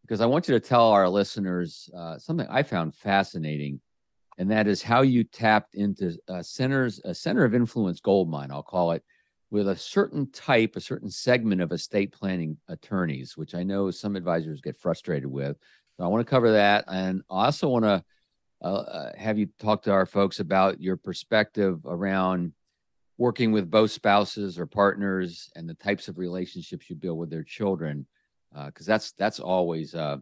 [0.02, 3.82] because I want you to tell our listeners uh, something I found fascinating,
[4.40, 8.50] and that is how you tapped into uh, centers, a center of influence gold mine,
[8.50, 9.04] I'll call it,
[9.52, 14.16] with a certain type, a certain segment of estate planning attorneys, which I know some
[14.16, 15.56] advisors get frustrated with.
[15.98, 16.86] So I want to cover that.
[16.88, 18.04] And I also want to
[18.64, 22.54] uh, uh, have you talk to our folks about your perspective around
[23.22, 27.44] working with both spouses or partners and the types of relationships you build with their
[27.44, 28.08] children
[28.66, 30.18] because uh, that's that's always uh,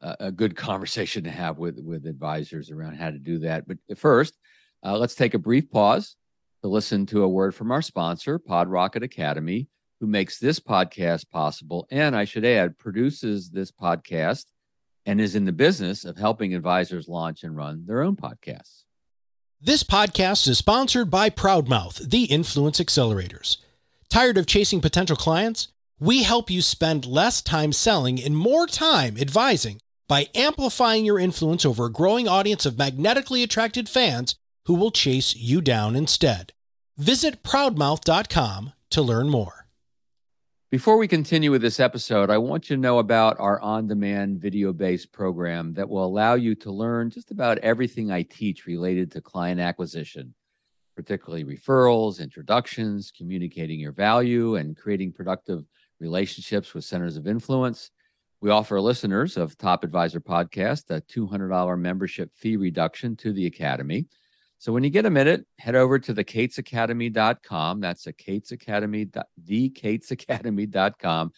[0.00, 3.68] a good conversation to have with with advisors around how to do that.
[3.68, 4.38] But first
[4.82, 6.16] uh, let's take a brief pause
[6.62, 9.68] to listen to a word from our sponsor pod rocket academy
[10.00, 14.46] who makes this podcast possible and i should add produces this podcast
[15.06, 18.85] and is in the business of helping advisors launch and run their own podcasts
[19.60, 23.56] this podcast is sponsored by Proudmouth, the Influence Accelerators.
[24.10, 25.68] Tired of chasing potential clients?
[25.98, 31.64] We help you spend less time selling and more time advising by amplifying your influence
[31.64, 36.52] over a growing audience of magnetically attracted fans who will chase you down instead.
[36.98, 39.65] Visit proudmouth.com to learn more.
[40.68, 44.40] Before we continue with this episode, I want you to know about our on demand
[44.40, 49.12] video based program that will allow you to learn just about everything I teach related
[49.12, 50.34] to client acquisition,
[50.96, 55.64] particularly referrals, introductions, communicating your value, and creating productive
[56.00, 57.92] relationships with centers of influence.
[58.40, 64.06] We offer listeners of Top Advisor Podcast a $200 membership fee reduction to the Academy.
[64.58, 67.80] So when you get a minute, head over to thecatesacademy.com.
[67.80, 71.32] That's the Cates Academy, thecatesacademy.com,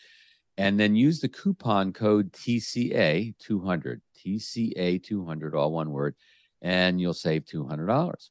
[0.57, 6.15] and then use the coupon code TCA200, TCA200, all one word,
[6.63, 8.29] and you'll save $200.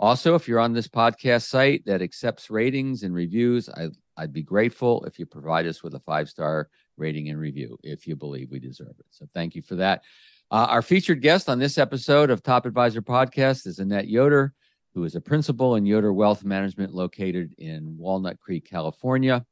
[0.00, 4.42] Also, if you're on this podcast site that accepts ratings and reviews, I, I'd be
[4.42, 8.50] grateful if you provide us with a five star rating and review if you believe
[8.50, 9.06] we deserve it.
[9.10, 10.02] So thank you for that.
[10.54, 14.54] Uh, our featured guest on this episode of Top Advisor Podcast is Annette Yoder,
[14.94, 19.44] who is a principal in Yoder Wealth Management located in Walnut Creek, California.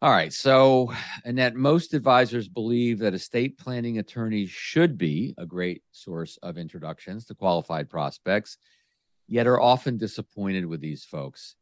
[0.00, 0.32] All right.
[0.32, 0.90] So,
[1.26, 7.26] Annette, most advisors believe that estate planning attorneys should be a great source of introductions
[7.26, 8.56] to qualified prospects,
[9.28, 11.56] yet are often disappointed with these folks.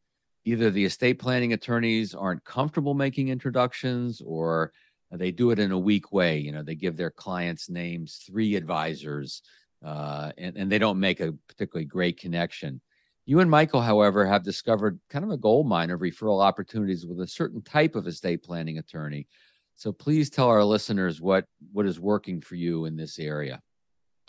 [0.45, 4.71] Either the estate planning attorneys aren't comfortable making introductions or
[5.11, 6.37] they do it in a weak way.
[6.37, 9.41] You know, they give their clients names, three advisors,
[9.83, 12.81] uh, and, and they don't make a particularly great connection.
[13.25, 17.19] You and Michael, however, have discovered kind of a gold mine of referral opportunities with
[17.21, 19.27] a certain type of estate planning attorney.
[19.75, 23.61] So please tell our listeners what what is working for you in this area.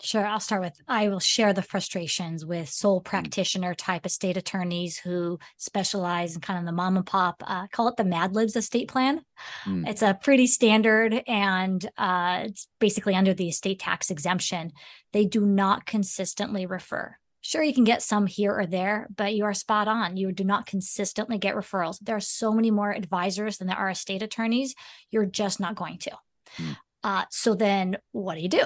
[0.03, 0.25] Sure.
[0.25, 3.05] I'll start with I will share the frustrations with sole mm.
[3.05, 7.87] practitioner type estate attorneys who specialize in kind of the mom and pop, uh, call
[7.87, 9.23] it the Mad Libs estate plan.
[9.65, 9.87] Mm.
[9.87, 14.71] It's a pretty standard and uh, it's basically under the estate tax exemption.
[15.13, 17.15] They do not consistently refer.
[17.43, 20.15] Sure, you can get some here or there, but you are spot on.
[20.15, 21.97] You do not consistently get referrals.
[21.99, 24.75] There are so many more advisors than there are estate attorneys.
[25.09, 26.11] You're just not going to.
[26.57, 26.77] Mm.
[27.03, 28.65] Uh, so then what do you do?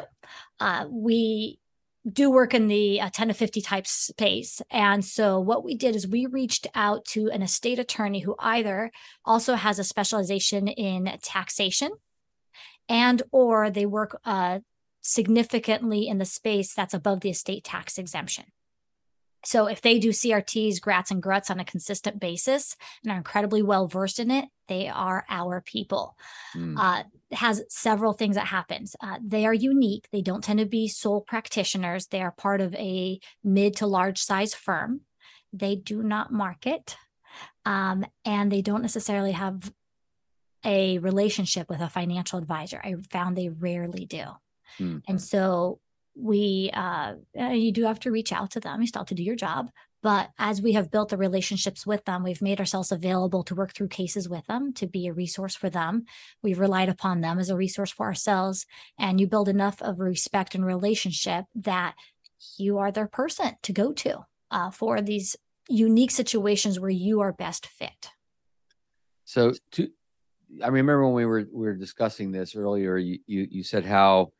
[0.59, 1.59] Uh, we
[2.11, 4.61] do work in the uh, 10 to 50 type space.
[4.69, 8.91] And so what we did is we reached out to an estate attorney who either
[9.25, 11.91] also has a specialization in taxation
[12.87, 14.59] and or they work uh,
[15.01, 18.45] significantly in the space that's above the estate tax exemption.
[19.45, 23.61] So if they do CRTs, GRATs, and GRUTs on a consistent basis and are incredibly
[23.61, 26.17] well versed in it, they are our people.
[26.55, 26.75] Mm.
[26.77, 28.95] Uh, has several things that happens.
[29.01, 30.07] Uh, they are unique.
[30.11, 32.07] They don't tend to be sole practitioners.
[32.07, 35.01] They are part of a mid to large size firm.
[35.53, 36.97] They do not market,
[37.65, 39.71] um, and they don't necessarily have
[40.65, 42.81] a relationship with a financial advisor.
[42.83, 44.23] I found they rarely do.
[44.79, 45.03] Mm.
[45.07, 45.79] And so
[46.15, 48.81] we uh, uh, you do have to reach out to them.
[48.81, 49.69] You still have to do your job.
[50.01, 53.73] But as we have built the relationships with them we've made ourselves available to work
[53.73, 56.05] through cases with them to be a resource for them.
[56.43, 58.67] We've relied upon them as a resource for ourselves.
[58.99, 61.95] And you build enough of respect and relationship that
[62.57, 65.35] you are their person to go to uh, for these
[65.67, 68.11] unique situations where you are best fit.
[69.25, 69.89] So to
[70.63, 74.31] i remember when we were we were discussing this earlier you you, you said how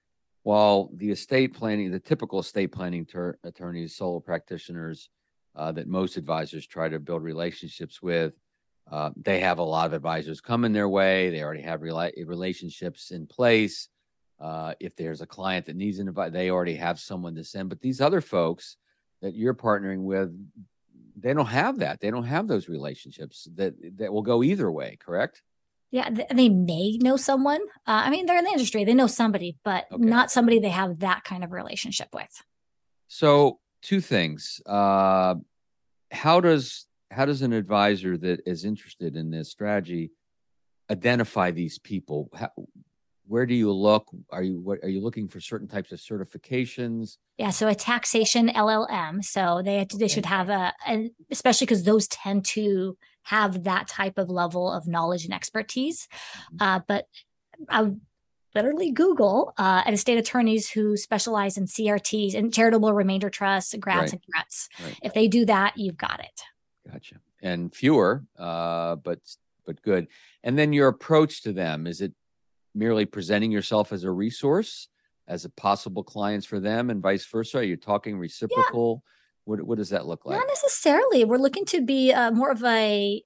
[0.45, 5.09] while the estate planning, the typical estate planning ter- attorneys, solo practitioners
[5.55, 8.33] uh, that most advisors try to build relationships with,
[8.91, 11.31] uh, they have a lot of advisors coming their way.
[11.31, 13.89] They already have rela- relationships in place.
[14.39, 17.69] Uh, if there's a client that needs an advice, they already have someone to send.
[17.69, 18.77] But these other folks
[19.23, 20.29] that you're partnering with,
[21.17, 22.01] they don't have that.
[22.01, 24.99] They don't have those relationships that that will go either way.
[25.03, 25.41] Correct?
[25.95, 27.61] Yeah, they may know someone.
[27.87, 30.03] Uh, I mean, they're in the industry; they know somebody, but okay.
[30.03, 32.43] not somebody they have that kind of relationship with.
[33.07, 34.59] So two things.
[34.65, 35.35] Uh,
[36.11, 40.11] how does how does an advisor that is interested in this strategy
[40.91, 42.29] identify these people?
[42.35, 42.49] How,
[43.25, 44.09] where do you look?
[44.31, 47.19] Are you what are you looking for certain types of certifications?
[47.37, 49.23] Yeah, so a taxation LLM.
[49.23, 54.17] So they they should have a, a especially because those tend to have that type
[54.17, 56.07] of level of knowledge and expertise.
[56.53, 56.57] Mm-hmm.
[56.59, 57.07] Uh, but
[57.69, 57.91] I
[58.53, 63.99] literally Google uh, and estate attorneys who specialize in CRTs and charitable remainder trusts, GRATs
[63.99, 64.13] right.
[64.13, 64.69] and GRUTs.
[64.83, 64.99] Right.
[65.03, 66.41] If they do that, you've got it.
[66.91, 67.15] Gotcha.
[67.41, 69.19] And fewer, uh, but
[69.65, 70.07] but good.
[70.43, 72.13] And then your approach to them is it
[72.75, 74.87] merely presenting yourself as a resource,
[75.27, 77.57] as a possible clients for them, and vice versa?
[77.57, 79.03] Are you talking reciprocal?
[79.03, 79.11] Yeah.
[79.45, 80.37] What what does that look like?
[80.37, 81.23] Not necessarily.
[81.23, 83.23] We're looking to be uh, more of a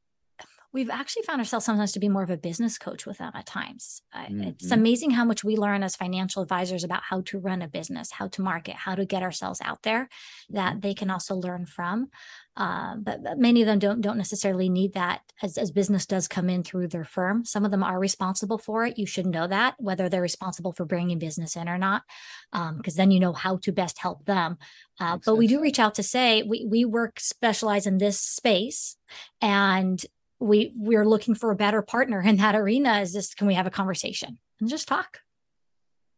[0.71, 3.45] we've actually found ourselves sometimes to be more of a business coach with them at
[3.45, 4.01] times.
[4.15, 4.43] Mm-hmm.
[4.43, 8.12] It's amazing how much we learn as financial advisors about how to run a business,
[8.12, 10.10] how to market, how to get ourselves out there
[10.49, 12.10] that they can also learn from.
[12.55, 16.27] Uh, but, but, many of them don't don't necessarily need that as, as business does
[16.27, 17.45] come in through their firm.
[17.45, 18.97] Some of them are responsible for it.
[18.97, 22.03] You should know that whether they're responsible for bringing business in or not,
[22.51, 24.58] because um, then you know how to best help them.
[24.99, 28.97] Uh, but we do reach out to say we we work specialize in this space,
[29.41, 30.05] and
[30.39, 33.67] we we're looking for a better partner in that arena is this can we have
[33.67, 35.19] a conversation and just talk?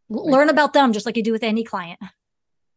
[0.10, 2.00] Learn about them just like you do with any client.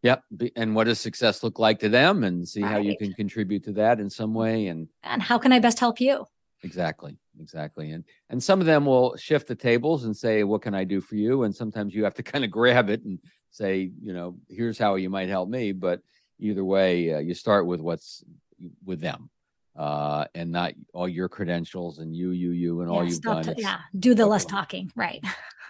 [0.02, 0.22] Yep.
[0.56, 2.70] And what does success look like to them and see right.
[2.70, 5.80] how you can contribute to that in some way and and how can i best
[5.80, 6.26] help you?
[6.62, 7.18] Exactly.
[7.40, 7.90] Exactly.
[7.90, 11.00] And and some of them will shift the tables and say what can i do
[11.00, 11.42] for you?
[11.42, 13.18] And sometimes you have to kind of grab it and
[13.50, 15.72] say you know here's how you might help me.
[15.72, 16.00] But
[16.38, 18.24] either way uh, you start with what's
[18.84, 19.30] with them
[19.76, 23.42] uh, and not all your credentials and you, you, you, and yeah, all you've done.
[23.44, 25.24] To, yeah, do the less talking, right?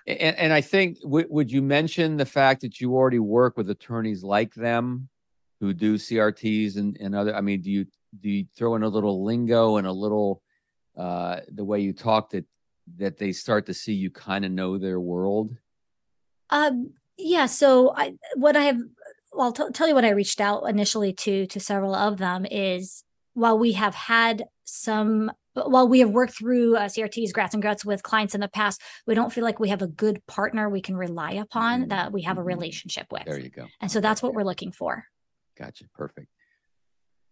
[0.06, 3.70] And, and I think, w- would you mention the fact that you already work with
[3.70, 5.08] attorneys like them
[5.60, 7.34] who do CRTs and, and other?
[7.34, 7.86] I mean, do you
[8.20, 10.42] do you throw in a little lingo and a little
[10.96, 12.44] uh, the way you talk that
[12.98, 15.56] that they start to see you kind of know their world?
[16.50, 17.46] Um, yeah.
[17.46, 18.78] So I what I have,
[19.32, 22.44] well, I'll t- tell you what I reached out initially to to several of them
[22.50, 23.03] is
[23.34, 27.84] while we have had some while we have worked through uh, CRTs, GRATs and GRUTs
[27.84, 30.80] with clients in the past, we don't feel like we have a good partner we
[30.80, 31.88] can rely upon mm-hmm.
[31.90, 32.48] that we have a mm-hmm.
[32.48, 33.24] relationship with.
[33.24, 33.66] There you go.
[33.80, 35.04] And so that's what we're looking for.
[35.56, 35.84] Gotcha.
[35.94, 36.26] Perfect.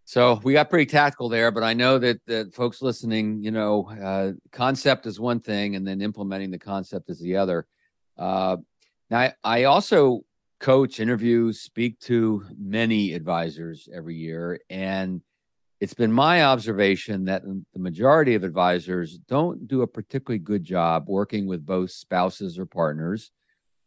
[0.05, 3.88] So we got pretty tactical there, but I know that that folks listening, you know,
[3.88, 7.67] uh, concept is one thing, and then implementing the concept is the other.
[8.19, 8.59] Uh,
[9.11, 10.23] now, I, I also
[10.61, 15.23] coach, interview, speak to many advisors every year, and
[15.83, 21.07] it's been my observation that the majority of advisors don't do a particularly good job
[21.09, 23.33] working with both spouses or partners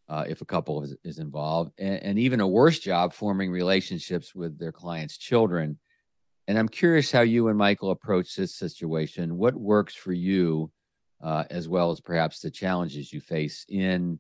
[0.10, 4.36] uh, if a couple is, is involved and, and, even a worse job forming relationships
[4.36, 5.80] with their clients children
[6.50, 10.70] and i'm curious how you and michael approach this situation what works for you
[11.24, 14.20] uh, as well as perhaps the challenges you face in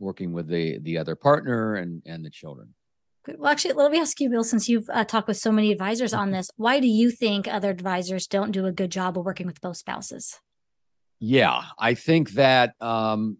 [0.00, 2.74] working with the the other partner and and the children.
[3.26, 6.12] Well, actually, let me ask you, Bill, since you've uh, talked with so many advisors
[6.12, 9.46] on this, why do you think other advisors don't do a good job of working
[9.46, 10.40] with both spouses?
[11.20, 12.74] Yeah, I think that.
[12.82, 13.38] Um,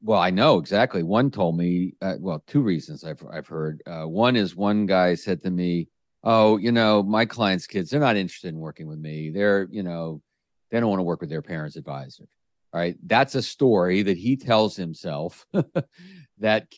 [0.00, 1.02] well, I know exactly.
[1.02, 1.94] One told me.
[2.00, 3.82] Uh, well, two reasons I've I've heard.
[3.86, 5.88] Uh, one is one guy said to me,
[6.24, 9.30] "Oh, you know, my clients' kids, they're not interested in working with me.
[9.30, 10.22] They're, you know,
[10.70, 12.24] they don't want to work with their parents' advisor."
[12.72, 12.96] Right.
[13.04, 15.46] That's a story that he tells himself
[16.38, 16.68] that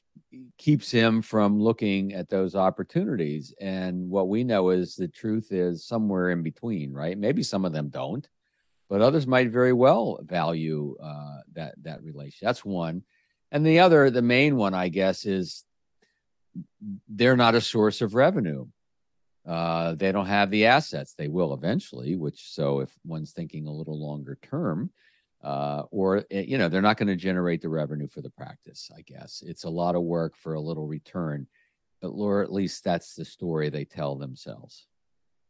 [0.59, 3.55] keeps him from looking at those opportunities.
[3.61, 7.17] And what we know is the truth is somewhere in between, right?
[7.17, 8.29] Maybe some of them don't,
[8.89, 12.47] but others might very well value uh, that that relation.
[12.47, 13.03] That's one.
[13.51, 15.65] And the other, the main one, I guess, is
[17.09, 18.67] they're not a source of revenue.
[19.47, 21.15] Uh, they don't have the assets.
[21.15, 22.17] They will eventually.
[22.17, 24.91] Which so, if one's thinking a little longer term,
[25.43, 28.91] uh, or eh, you know they're not going to generate the revenue for the practice
[28.97, 29.43] i guess.
[29.47, 31.47] It's a lot of work for a little return
[32.01, 34.87] but or at least that's the story they tell themselves.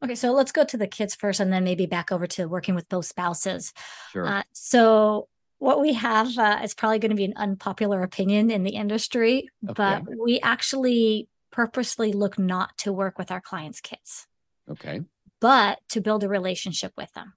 [0.02, 2.74] Okay so let's go to the kids first and then maybe back over to working
[2.74, 3.72] with both spouses.
[4.12, 4.26] Sure.
[4.26, 5.28] Uh, so
[5.58, 9.50] what we have uh, is probably going to be an unpopular opinion in the industry
[9.68, 9.74] okay.
[9.74, 14.26] but we actually purposely look not to work with our clients kids.
[14.70, 15.00] Okay.
[15.40, 17.34] But to build a relationship with them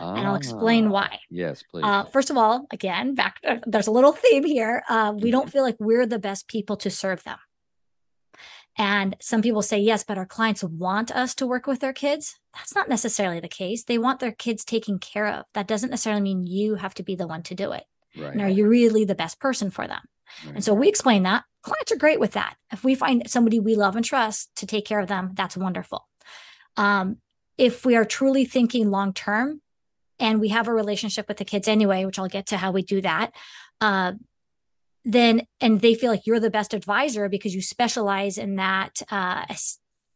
[0.00, 1.18] Ah, and I'll explain ah, why.
[1.30, 1.84] Yes, please.
[1.84, 4.82] Uh, first of all, again, back uh, there's a little theme here.
[4.88, 5.50] Uh, we don't mm-hmm.
[5.50, 7.38] feel like we're the best people to serve them.
[8.80, 12.38] And some people say, yes, but our clients want us to work with their kids.
[12.54, 13.82] That's not necessarily the case.
[13.82, 15.46] They want their kids taken care of.
[15.54, 17.82] That doesn't necessarily mean you have to be the one to do it.
[18.16, 18.32] Right.
[18.32, 20.02] And are you really the best person for them?
[20.46, 20.56] Right.
[20.56, 22.54] And so we explain that clients are great with that.
[22.72, 26.06] If we find somebody we love and trust to take care of them, that's wonderful.
[26.76, 27.18] Um,
[27.56, 29.60] if we are truly thinking long term
[30.18, 32.82] and we have a relationship with the kids anyway, which I'll get to how we
[32.82, 33.32] do that,
[33.80, 34.12] uh,
[35.04, 39.44] then and they feel like you're the best advisor because you specialize in that uh,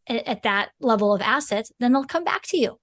[0.09, 2.79] at that level of assets, then they'll come back to you.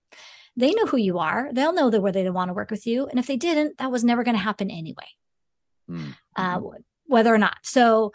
[0.56, 1.50] They know who you are.
[1.54, 3.08] They'll know that where they want to work with you.
[3.08, 5.08] And if they didn't, that was never going to happen anyway,
[5.90, 6.12] mm-hmm.
[6.36, 6.60] uh,
[7.06, 7.58] whether or not.
[7.64, 8.12] So,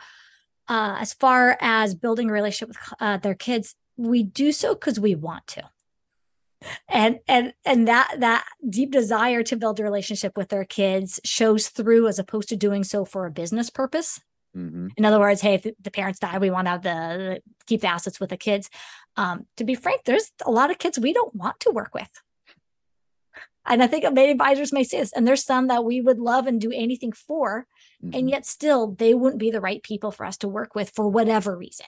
[0.66, 4.98] uh, as far as building a relationship with uh, their kids, we do so because
[4.98, 5.70] we want to
[6.88, 11.68] and and and that that deep desire to build a relationship with their kids shows
[11.68, 14.20] through as opposed to doing so for a business purpose
[14.56, 14.88] mm-hmm.
[14.96, 17.88] in other words hey if the parents die we want to have the, keep the
[17.88, 18.70] assets with the kids
[19.16, 22.10] um, to be frank there's a lot of kids we don't want to work with
[23.66, 26.46] and i think many advisors may say this and there's some that we would love
[26.46, 27.66] and do anything for
[28.02, 28.16] mm-hmm.
[28.16, 31.08] and yet still they wouldn't be the right people for us to work with for
[31.08, 31.86] whatever reason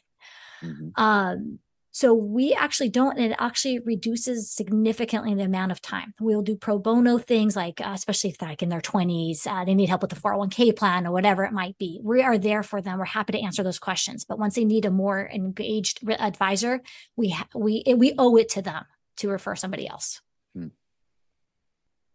[0.62, 0.88] mm-hmm.
[1.02, 1.58] um,
[1.96, 6.12] so we actually don't, and it actually reduces significantly the amount of time.
[6.20, 9.64] We'll do pro bono things like, uh, especially if they're like in their 20s, uh,
[9.64, 11.98] they need help with the 401k plan or whatever it might be.
[12.04, 12.98] We are there for them.
[12.98, 14.26] We're happy to answer those questions.
[14.26, 16.82] But once they need a more engaged advisor,
[17.16, 18.84] we ha- we we owe it to them
[19.16, 20.20] to refer somebody else.
[20.54, 20.66] Hmm.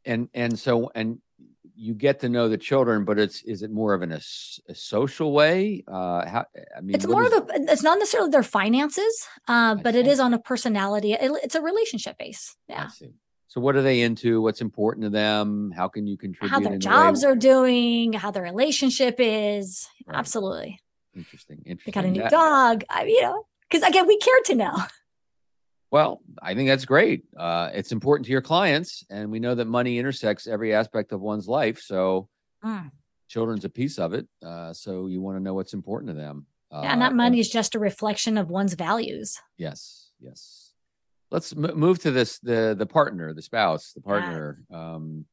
[0.05, 1.21] And and so and
[1.81, 4.21] you get to know the children, but it's is it more of an a,
[4.69, 5.83] a social way?
[5.87, 6.45] Uh, how
[6.77, 7.33] I mean, it's more is...
[7.33, 7.71] of a.
[7.71, 11.13] It's not necessarily their finances, uh, but it is on a personality.
[11.13, 12.55] It, it's a relationship base.
[12.69, 12.89] Yeah.
[13.47, 14.41] So what are they into?
[14.43, 15.73] What's important to them?
[15.75, 16.51] How can you contribute?
[16.51, 18.13] How their jobs are doing?
[18.13, 19.89] How their relationship is?
[20.05, 20.17] Right.
[20.19, 20.79] Absolutely.
[21.15, 21.63] Interesting.
[21.65, 21.91] Interesting.
[21.91, 22.83] They got a new that, dog.
[22.91, 24.77] I, you know, because again, we care to know.
[25.91, 27.25] Well, I think that's great.
[27.37, 31.19] Uh, it's important to your clients, and we know that money intersects every aspect of
[31.19, 31.81] one's life.
[31.81, 32.29] So,
[32.63, 32.89] mm.
[33.27, 34.25] children's a piece of it.
[34.43, 36.45] Uh, so, you want to know what's important to them.
[36.73, 39.37] Uh, yeah, and that money and, is just a reflection of one's values.
[39.57, 40.73] Yes, yes.
[41.29, 44.57] Let's m- move to this the the partner, the spouse, the partner.
[44.69, 44.77] Yes.
[44.79, 45.25] Um,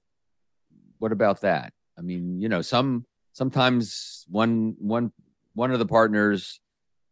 [0.99, 1.73] what about that?
[1.97, 5.13] I mean, you know, some sometimes one one
[5.55, 6.61] one of the partners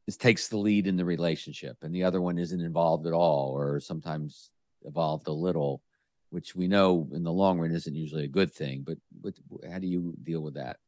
[0.07, 3.53] is takes the lead in the relationship and the other one isn't involved at all
[3.57, 4.51] or sometimes
[4.85, 5.83] involved a little
[6.31, 9.35] which we know in the long run isn't usually a good thing but, but
[9.71, 10.79] how do you deal with that?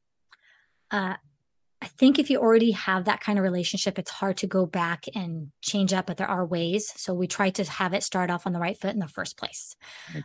[0.90, 1.14] Uh,
[1.80, 5.04] i think if you already have that kind of relationship it's hard to go back
[5.14, 6.92] and change up but there are ways.
[6.96, 9.36] So we try to have it start off on the right foot in the first
[9.36, 9.76] place.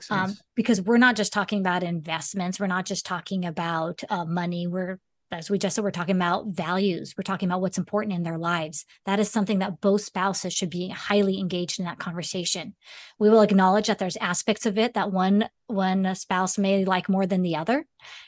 [0.09, 2.59] Um, because we're not just talking about investments.
[2.59, 4.67] We're not just talking about uh, money.
[4.67, 4.99] We're
[5.33, 7.15] as we just said, we're talking about values.
[7.17, 8.85] We're talking about what's important in their lives.
[9.05, 12.75] That is something that both spouses should be highly engaged in that conversation.
[13.19, 17.25] We will acknowledge that there's aspects of it that one one spouse may like more
[17.25, 17.85] than the other,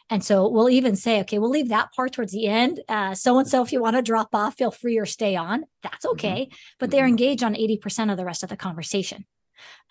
[0.09, 2.81] and so we'll even say, okay, we'll leave that part towards the end.
[3.13, 5.65] So and so, if you want to drop off, feel free or stay on.
[5.83, 6.13] That's mm-hmm.
[6.13, 6.55] okay, mm-hmm.
[6.79, 7.09] but they're mm-hmm.
[7.09, 9.25] engaged on eighty percent of the rest of the conversation.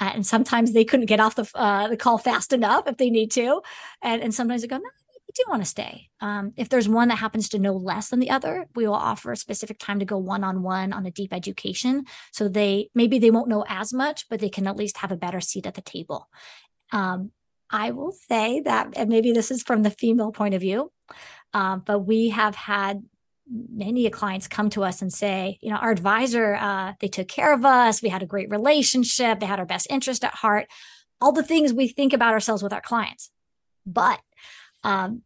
[0.00, 3.10] Uh, and sometimes they couldn't get off the uh, the call fast enough if they
[3.10, 3.62] need to,
[4.02, 4.90] and and sometimes they go, no,
[5.34, 6.08] do want to stay.
[6.20, 9.32] Um, if there's one that happens to know less than the other, we will offer
[9.32, 12.04] a specific time to go one on one on a deep education.
[12.32, 15.16] So they maybe they won't know as much, but they can at least have a
[15.16, 16.28] better seat at the table.
[16.92, 17.32] Um,
[17.70, 20.92] I will say that, and maybe this is from the female point of view,
[21.52, 23.02] uh, but we have had
[23.50, 27.52] many clients come to us and say, you know, our advisor, uh, they took care
[27.52, 28.00] of us.
[28.00, 29.40] We had a great relationship.
[29.40, 30.66] They had our best interest at heart.
[31.20, 33.30] All the things we think about ourselves with our clients.
[33.86, 34.20] But
[34.84, 35.22] um,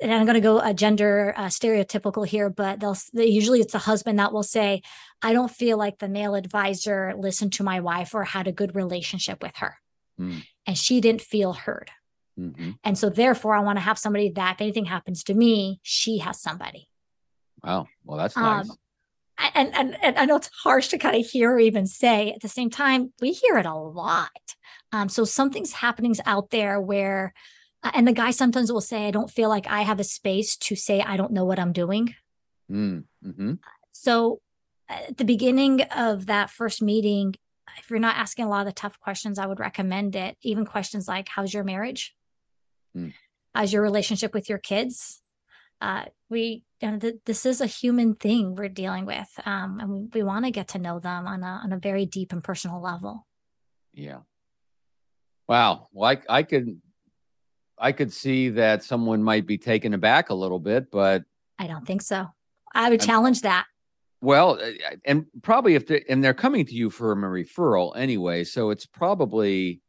[0.00, 3.74] and I'm going to go a gender uh, stereotypical here, but they'll they, usually it's
[3.74, 4.82] a husband that will say,
[5.22, 8.74] "I don't feel like the male advisor listened to my wife or had a good
[8.74, 9.78] relationship with her,
[10.20, 10.42] mm.
[10.66, 11.90] and she didn't feel heard."
[12.38, 12.72] Mm-hmm.
[12.84, 16.18] And so, therefore, I want to have somebody that if anything happens to me, she
[16.18, 16.88] has somebody.
[17.64, 17.88] Wow.
[18.04, 18.68] Well, that's nice.
[18.68, 18.76] Um,
[19.54, 22.32] and, and, and I know it's harsh to kind of hear or even say.
[22.32, 24.30] At the same time, we hear it a lot.
[24.92, 27.34] Um, so something's happening out there where
[27.82, 30.76] and the guy sometimes will say, I don't feel like I have a space to
[30.76, 32.14] say, I don't know what I'm doing.
[32.70, 33.54] Mm, mm-hmm.
[33.92, 34.40] So
[34.88, 37.34] at the beginning of that first meeting,
[37.78, 40.36] if you're not asking a lot of the tough questions, I would recommend it.
[40.42, 42.14] Even questions like, How's your marriage?
[42.96, 43.12] Mm.
[43.54, 45.20] How's your relationship with your kids?
[45.80, 49.90] Uh, we you know, th- this is a human thing we're dealing with, um, and
[49.90, 52.42] we, we want to get to know them on a on a very deep and
[52.44, 53.26] personal level.
[53.92, 54.20] Yeah.
[55.48, 55.88] Wow.
[55.92, 56.80] Well, I I could
[57.78, 61.24] I could see that someone might be taken aback a little bit, but
[61.58, 62.28] I don't think so.
[62.74, 63.66] I would challenge that.
[64.20, 68.44] Well, uh, and probably if they and they're coming to you for a referral anyway,
[68.44, 69.82] so it's probably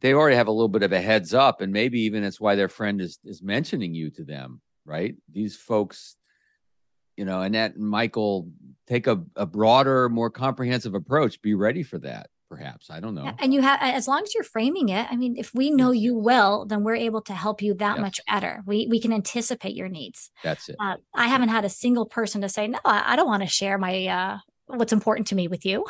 [0.00, 2.54] they already have a little bit of a heads up, and maybe even it's why
[2.54, 5.16] their friend is is mentioning you to them, right?
[5.32, 6.16] These folks,
[7.16, 8.50] you know, Annette and Michael
[8.86, 11.42] take a, a broader, more comprehensive approach.
[11.42, 12.90] Be ready for that, perhaps.
[12.90, 13.30] I don't know.
[13.38, 16.18] And you have, as long as you're framing it, I mean, if we know you
[16.18, 18.00] well, then we're able to help you that Yes.
[18.02, 18.62] much better.
[18.66, 20.30] We we can anticipate your needs.
[20.42, 20.76] That's it.
[20.78, 23.48] Uh, I haven't had a single person to say, no, I, I don't want to
[23.48, 25.86] share my uh, what's important to me with you.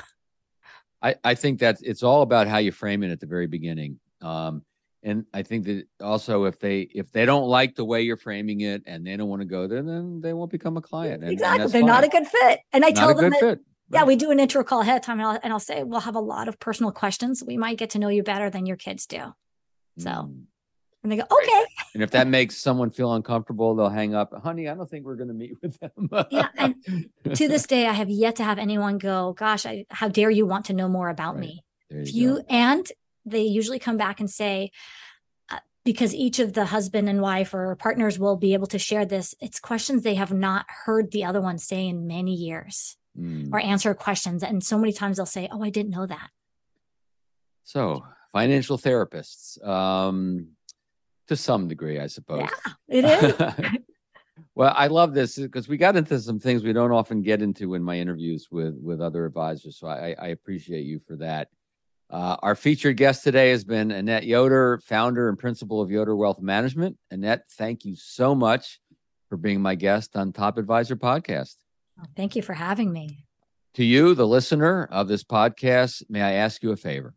[1.02, 3.98] I, I think that it's all about how you frame it at the very beginning.
[4.20, 4.62] Um,
[5.02, 8.60] and I think that also if they if they don't like the way you're framing
[8.60, 11.14] it and they don't want to go there, then they won't become a client.
[11.14, 12.60] And- and exactly, that's they're not a good fit.
[12.74, 13.60] And I Not tell a them good that fit.
[13.90, 16.00] Yeah, we do an intro call ahead of time, and I'll, and I'll say we'll
[16.00, 17.42] have a lot of personal questions.
[17.44, 19.34] We might get to know you better than your kids do.
[19.98, 20.44] So, Mm.
[21.02, 21.64] and they go, okay,
[21.94, 24.32] And if that makes someone feel uncomfortable, they'll hang up.
[24.42, 26.08] Honey, I don't think we're going to meet with them.
[26.30, 26.76] Yeah, and
[27.34, 30.46] to this day, I have yet to have anyone go, "Gosh, I, how dare you
[30.46, 31.40] want to know more about Right.
[31.40, 32.86] me?" There If you you and
[33.26, 34.70] they usually come back and say,
[35.50, 39.04] uh, because each of the husband and wife or partners will be able to share
[39.04, 39.34] this.
[39.40, 42.96] It's questions they have not heard the other one say in many years.
[43.20, 43.52] Mm.
[43.52, 46.30] or answer questions, and so many times they'll say, "Oh, I didn't know that."
[47.64, 50.48] So, financial therapists, um,
[51.28, 52.48] to some degree, I suppose.
[52.88, 53.80] Yeah, it is.
[54.54, 57.74] well, I love this because we got into some things we don't often get into
[57.74, 59.78] in my interviews with with other advisors.
[59.78, 61.48] So I, I appreciate you for that.
[62.10, 66.40] Uh, our featured guest today has been Annette Yoder, founder and principal of Yoder Wealth
[66.40, 66.96] Management.
[67.12, 68.80] Annette, thank you so much
[69.28, 71.54] for being my guest on Top Advisor Podcast.
[72.16, 73.24] Thank you for having me.
[73.74, 77.14] To you, the listener of this podcast, may I ask you a favor?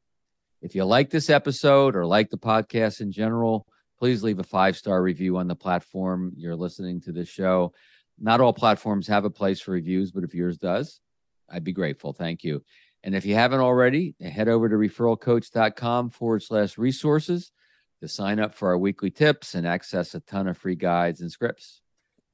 [0.61, 3.67] If you like this episode or like the podcast in general,
[3.99, 7.73] please leave a five star review on the platform you're listening to this show.
[8.19, 11.01] Not all platforms have a place for reviews, but if yours does,
[11.49, 12.13] I'd be grateful.
[12.13, 12.63] Thank you.
[13.03, 17.51] And if you haven't already, head over to referralcoach.com forward slash resources
[17.99, 21.31] to sign up for our weekly tips and access a ton of free guides and
[21.31, 21.81] scripts.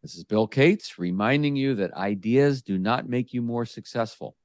[0.02, 4.38] This is Bill Cates reminding you that ideas do not make you more successful.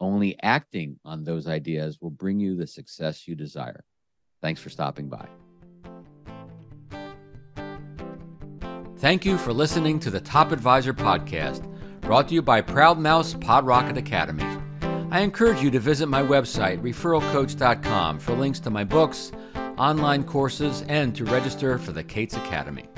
[0.00, 3.84] Only acting on those ideas will bring you the success you desire.
[4.40, 5.28] Thanks for stopping by.
[8.98, 11.64] Thank you for listening to the Top Advisor podcast,
[12.00, 14.46] brought to you by Proudmouth Pod Rocket Academy.
[15.12, 19.30] I encourage you to visit my website, referralcoach.com, for links to my books,
[19.78, 22.88] online courses, and to register for the Cates Academy.